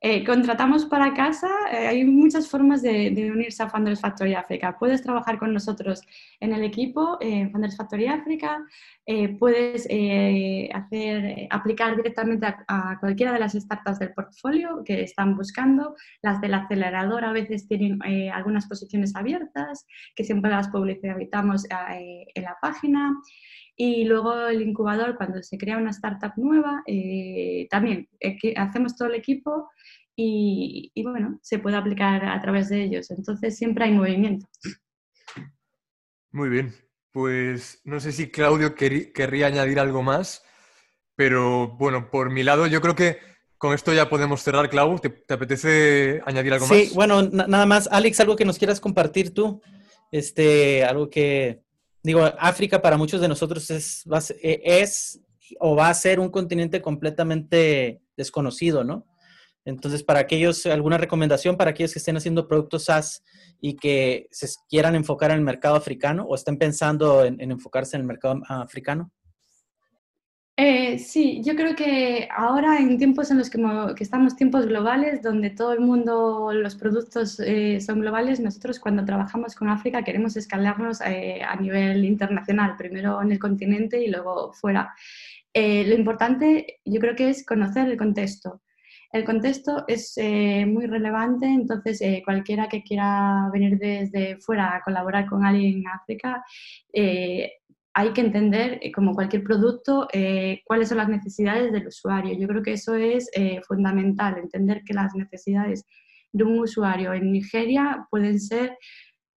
Eh, 0.00 0.24
contratamos 0.24 0.86
para 0.86 1.12
casa, 1.12 1.48
eh, 1.72 1.88
hay 1.88 2.04
muchas 2.04 2.48
formas 2.48 2.82
de, 2.82 3.30
unirse 3.32 3.64
a 3.64 3.68
Founders 3.68 4.00
Factory 4.00 4.32
Africa. 4.32 4.76
Puedes 4.78 5.02
trabajar 5.02 5.40
con 5.40 5.52
nosotros 5.52 6.02
en 6.38 6.52
el 6.52 6.62
equipo, 6.62 7.18
en 7.20 7.64
eh, 7.64 7.70
Factory 7.76 8.06
Africa, 8.06 8.64
puedes 9.40 9.88
aplicar 11.50 11.96
directamente 11.96 12.46
a, 12.46 12.98
cualquiera 13.00 13.32
de 13.32 13.40
las 13.40 13.54
startups 13.54 13.98
del 13.98 14.12
portfolio 14.12 14.82
que 14.84 15.02
están 15.02 15.34
buscando. 15.34 15.96
Las 16.22 16.40
del 16.40 16.54
acelerador 16.54 17.24
a 17.24 17.32
veces 17.32 17.66
tienen 17.66 17.98
algunas 18.32 18.66
posiciones 18.66 19.16
abiertas, 19.16 19.86
que 20.14 20.24
siempre 20.24 20.50
las 20.50 20.68
publicitamos 20.68 21.66
en 21.70 22.42
la 22.42 22.56
página. 22.60 23.14
Y 23.80 24.04
luego 24.04 24.48
el 24.48 24.60
incubador, 24.60 25.16
cuando 25.16 25.40
se 25.40 25.56
crea 25.56 25.78
una 25.78 25.90
startup 25.90 26.32
nueva, 26.36 26.82
también 27.70 28.08
hacemos 28.56 28.96
todo 28.96 29.08
el 29.08 29.14
equipo 29.14 29.68
y, 30.16 30.92
bueno, 31.04 31.38
se 31.42 31.60
puede 31.60 31.76
aplicar 31.76 32.24
a 32.24 32.42
través 32.42 32.68
de 32.68 32.82
ellos. 32.82 33.08
Entonces 33.12 33.56
siempre 33.56 33.84
hay 33.84 33.92
movimiento. 33.92 34.48
Muy 36.32 36.48
bien, 36.48 36.74
pues 37.12 37.80
no 37.84 38.00
sé 38.00 38.10
si 38.10 38.30
Claudio 38.30 38.74
querría 38.74 39.46
añadir 39.46 39.78
algo 39.78 40.02
más, 40.02 40.44
pero 41.14 41.68
bueno, 41.78 42.10
por 42.10 42.30
mi 42.30 42.42
lado 42.42 42.66
yo 42.66 42.80
creo 42.80 42.96
que 42.96 43.18
con 43.58 43.74
esto 43.74 43.92
ya 43.92 44.08
podemos 44.08 44.42
cerrar, 44.42 44.70
Clau. 44.70 44.98
¿Te, 44.98 45.24
apetece 45.32 46.20
añadir 46.26 46.52
algo 46.52 46.66
más? 46.66 46.76
Sí, 46.76 46.90
bueno, 46.94 47.22
nada 47.22 47.66
más. 47.66 47.88
Alex, 47.90 48.20
algo 48.20 48.36
que 48.36 48.44
nos 48.44 48.58
quieras 48.58 48.80
compartir 48.80 49.34
tú. 49.34 49.60
Este, 50.10 50.84
algo 50.84 51.10
que, 51.10 51.62
digo, 52.02 52.24
África 52.38 52.80
para 52.80 52.96
muchos 52.96 53.20
de 53.20 53.28
nosotros 53.28 53.70
es, 53.70 54.04
es 54.40 55.20
o 55.60 55.76
va 55.76 55.88
a 55.88 55.94
ser 55.94 56.20
un 56.20 56.30
continente 56.30 56.82
completamente 56.82 58.00
desconocido, 58.16 58.84
¿no? 58.84 59.06
Entonces, 59.64 60.02
para 60.02 60.20
aquellos, 60.20 60.64
alguna 60.64 60.96
recomendación 60.96 61.56
para 61.56 61.72
aquellos 61.72 61.92
que 61.92 61.98
estén 61.98 62.16
haciendo 62.16 62.48
productos 62.48 62.84
SaaS 62.84 63.22
y 63.60 63.76
que 63.76 64.26
se 64.30 64.48
quieran 64.68 64.94
enfocar 64.94 65.30
en 65.30 65.38
el 65.38 65.44
mercado 65.44 65.76
africano 65.76 66.24
o 66.24 66.34
estén 66.34 66.56
pensando 66.56 67.24
en, 67.24 67.38
enfocarse 67.38 67.96
en 67.96 68.00
el 68.00 68.06
mercado 68.06 68.40
africano? 68.48 69.12
Eh, 70.60 70.98
sí, 70.98 71.40
yo 71.44 71.54
creo 71.54 71.76
que 71.76 72.28
ahora 72.36 72.78
en 72.80 72.98
tiempos 72.98 73.30
en 73.30 73.38
los 73.38 73.48
que, 73.48 73.60
estamos 74.00 74.34
tiempos 74.34 74.66
globales, 74.66 75.22
donde 75.22 75.50
todo 75.50 75.72
el 75.72 75.78
mundo, 75.78 76.52
los 76.52 76.74
productos 76.74 77.38
eh, 77.38 77.80
son 77.80 78.00
globales, 78.00 78.40
nosotros 78.40 78.80
cuando 78.80 79.04
trabajamos 79.04 79.54
con 79.54 79.68
África 79.68 80.02
queremos 80.02 80.36
escalarnos 80.36 81.00
eh, 81.02 81.42
a 81.46 81.54
nivel 81.54 82.04
internacional, 82.04 82.74
primero 82.76 83.22
en 83.22 83.30
el 83.30 83.38
continente 83.38 84.02
y 84.02 84.08
luego 84.08 84.52
fuera. 84.52 84.92
lo 85.54 85.94
importante 85.94 86.80
yo 86.84 87.00
creo 87.00 87.14
que 87.14 87.30
es 87.30 87.46
conocer 87.46 87.88
el 87.88 87.96
contexto. 87.96 88.60
El 89.12 89.24
contexto 89.24 89.84
es 89.88 90.16
muy 90.66 90.86
relevante, 90.86 91.46
entonces 91.46 92.00
cualquiera 92.24 92.68
que 92.68 92.82
quiera 92.82 93.48
venir 93.52 93.78
desde 93.78 94.38
fuera 94.38 94.76
a 94.76 94.82
colaborar 94.82 95.26
con 95.26 95.44
alguien 95.44 95.78
en 95.78 95.88
África, 95.88 96.44
hay 97.98 98.12
que 98.12 98.20
entender, 98.20 98.80
como 98.94 99.12
cualquier 99.12 99.42
producto, 99.42 100.06
cuáles 100.64 100.88
son 100.88 100.98
las 100.98 101.08
necesidades 101.08 101.72
del 101.72 101.88
usuario. 101.88 102.38
Yo 102.38 102.46
creo 102.46 102.62
que 102.62 102.74
eso 102.74 102.94
es 102.94 103.28
fundamental, 103.66 104.38
entender 104.38 104.82
que 104.86 104.94
las 104.94 105.16
necesidades 105.16 105.84
de 106.30 106.44
un 106.44 106.60
usuario 106.60 107.12
en 107.12 107.32
Nigeria 107.32 108.06
pueden 108.08 108.38
ser 108.38 108.78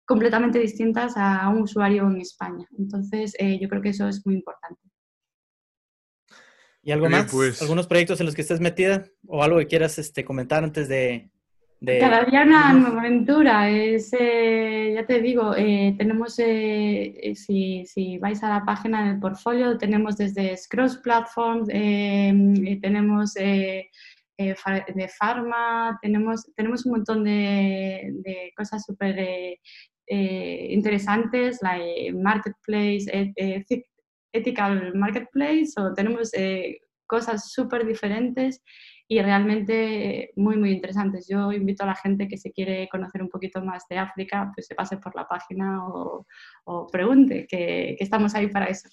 completamente 0.06 0.60
distintas 0.60 1.13
a 1.15 1.50
un 1.50 1.63
usuario 1.63 2.06
en 2.06 2.21
España. 2.21 2.67
Entonces, 2.78 3.34
yo 3.39 3.67
creo 3.67 3.82
que 3.82 3.89
eso 3.89 4.08
es 4.08 4.24
muy 4.28 4.36
importante. 4.36 4.80
¿Y 6.84 6.91
algo 6.91 7.10
más? 7.10 7.32
Pues 7.32 7.63
¿Algunos 7.63 7.88
proyectos 7.88 8.19
en 8.19 8.28
los 8.28 8.36
que 8.36 8.43
estés 8.43 8.60
metida? 8.60 9.08
¿O 9.26 9.41
algo 9.41 9.58
que 9.58 9.65
quieras 9.65 9.97
este, 9.97 10.24
comentar 10.24 10.63
antes 10.63 10.88
de, 10.88 11.32
Cada 11.84 12.26
día 12.26 12.44
una 12.44 12.74
nueva 12.74 13.00
aventura. 13.00 13.67
Es, 13.67 14.13
eh, 14.13 14.91
ya 14.94 15.04
te 15.08 15.20
digo, 15.20 15.56
eh, 15.56 15.96
tenemos, 15.98 16.38
eh, 16.38 17.34
si, 17.36 17.88
si, 17.88 18.20
vais 18.20 18.44
a 18.44 18.50
la 18.50 18.63
página 18.63 19.08
del 19.08 19.20
portfolio, 19.20 19.80
tenemos 19.80 20.15
desde 20.15 20.56
Scross 20.56 20.98
Platforms, 20.98 21.67
tenemos 21.70 23.34
de 23.34 23.89
Pharma, 25.20 25.98
tenemos, 26.04 26.54
tenemos 26.56 26.86
un 26.86 26.91
montón 26.91 27.24
de, 27.24 28.12
de 28.13 28.54
cosas 28.56 28.86
súper 28.86 29.58
interesantes, 30.06 31.63
la 31.63 31.80
Marketplace, 32.13 33.34
ethical 34.34 34.94
marketplace 34.94 35.74
o 35.78 35.94
tenemos 35.94 36.32
cosas 37.08 37.52
súper 37.52 37.86
diferentes 37.86 38.62
y 39.12 39.21
realmente 39.21 40.32
muy, 40.38 40.56
muy 40.56 40.71
interesantes. 40.71 41.28
Yo 41.28 41.52
invito 41.52 41.84
a 41.84 41.88
la 41.88 41.95
gente 41.95 42.30
que 42.30 42.38
se 42.38 42.54
quiere 42.54 42.88
conocer 42.89 43.21
un 43.21 43.28
poquito 43.28 43.62
más 43.62 43.86
de 43.89 43.97
África, 43.97 44.50
pues 44.56 44.67
se 44.67 44.74
pase 44.74 44.95
por 45.00 45.13
la 45.17 45.28
página 45.28 45.86
o, 45.86 46.26
pregunte, 46.89 47.45
que, 47.45 47.97
estamos 48.00 48.34
ahí 48.36 48.47
para 48.47 48.67
eso. 48.67 48.88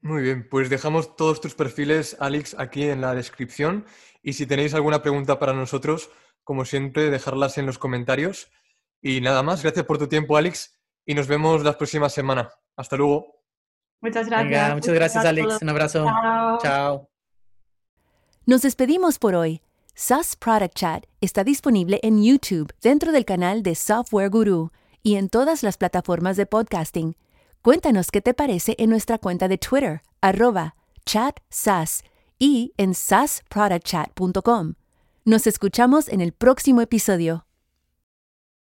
Muy 0.00 0.22
bien, 0.22 0.48
pues 0.48 0.70
dejamos 0.70 1.14
todos 1.14 1.42
tus 1.42 1.54
perfiles, 1.54 2.16
Alex, 2.20 2.56
aquí 2.58 2.84
en 2.84 3.02
la 3.02 3.14
descripción. 3.14 3.84
Y 4.22 4.32
si 4.32 4.46
tenéis 4.46 4.72
alguna 4.72 5.02
pregunta 5.02 5.38
para 5.38 5.52
nosotros, 5.52 6.10
como 6.42 6.64
siempre, 6.64 7.10
dejarlas 7.10 7.58
en 7.58 7.66
los 7.66 7.76
comentarios. 7.76 8.50
Y 9.02 9.20
nada 9.20 9.42
más, 9.42 9.62
gracias 9.62 9.84
por 9.84 9.98
tu 9.98 10.08
tiempo, 10.08 10.38
Alex, 10.38 10.74
y 11.04 11.14
nos 11.14 11.26
vemos 11.26 11.62
la 11.64 11.76
próxima 11.76 12.08
semana. 12.08 12.48
Hasta 12.78 12.96
luego. 12.96 13.44
Muchas 14.00 14.26
gracias. 14.26 14.74
muchas 14.74 14.94
gracias, 14.94 15.24
Alex. 15.26 15.60
Un 15.60 15.68
abrazo. 15.68 16.06
Chao. 16.62 17.10
Nos 18.48 18.62
despedimos 18.62 19.18
por 19.18 19.34
hoy. 19.34 19.60
SAS 19.94 20.34
Product 20.34 20.74
Chat 20.74 21.04
está 21.20 21.44
disponible 21.44 22.00
en 22.02 22.22
YouTube 22.22 22.72
dentro 22.80 23.12
del 23.12 23.26
canal 23.26 23.62
de 23.62 23.74
Software 23.74 24.30
Guru 24.30 24.70
y 25.02 25.16
en 25.16 25.28
todas 25.28 25.62
las 25.62 25.76
plataformas 25.76 26.38
de 26.38 26.46
podcasting. 26.46 27.14
Cuéntanos 27.60 28.10
qué 28.10 28.22
te 28.22 28.32
parece 28.32 28.74
en 28.78 28.88
nuestra 28.88 29.18
cuenta 29.18 29.48
de 29.48 29.58
Twitter, 29.58 30.00
arroba 30.22 30.76
chatsas 31.04 32.04
y 32.38 32.72
en 32.78 32.94
sasproductchat.com. 32.94 34.76
Nos 35.26 35.46
escuchamos 35.46 36.08
en 36.08 36.22
el 36.22 36.32
próximo 36.32 36.80
episodio. 36.80 37.47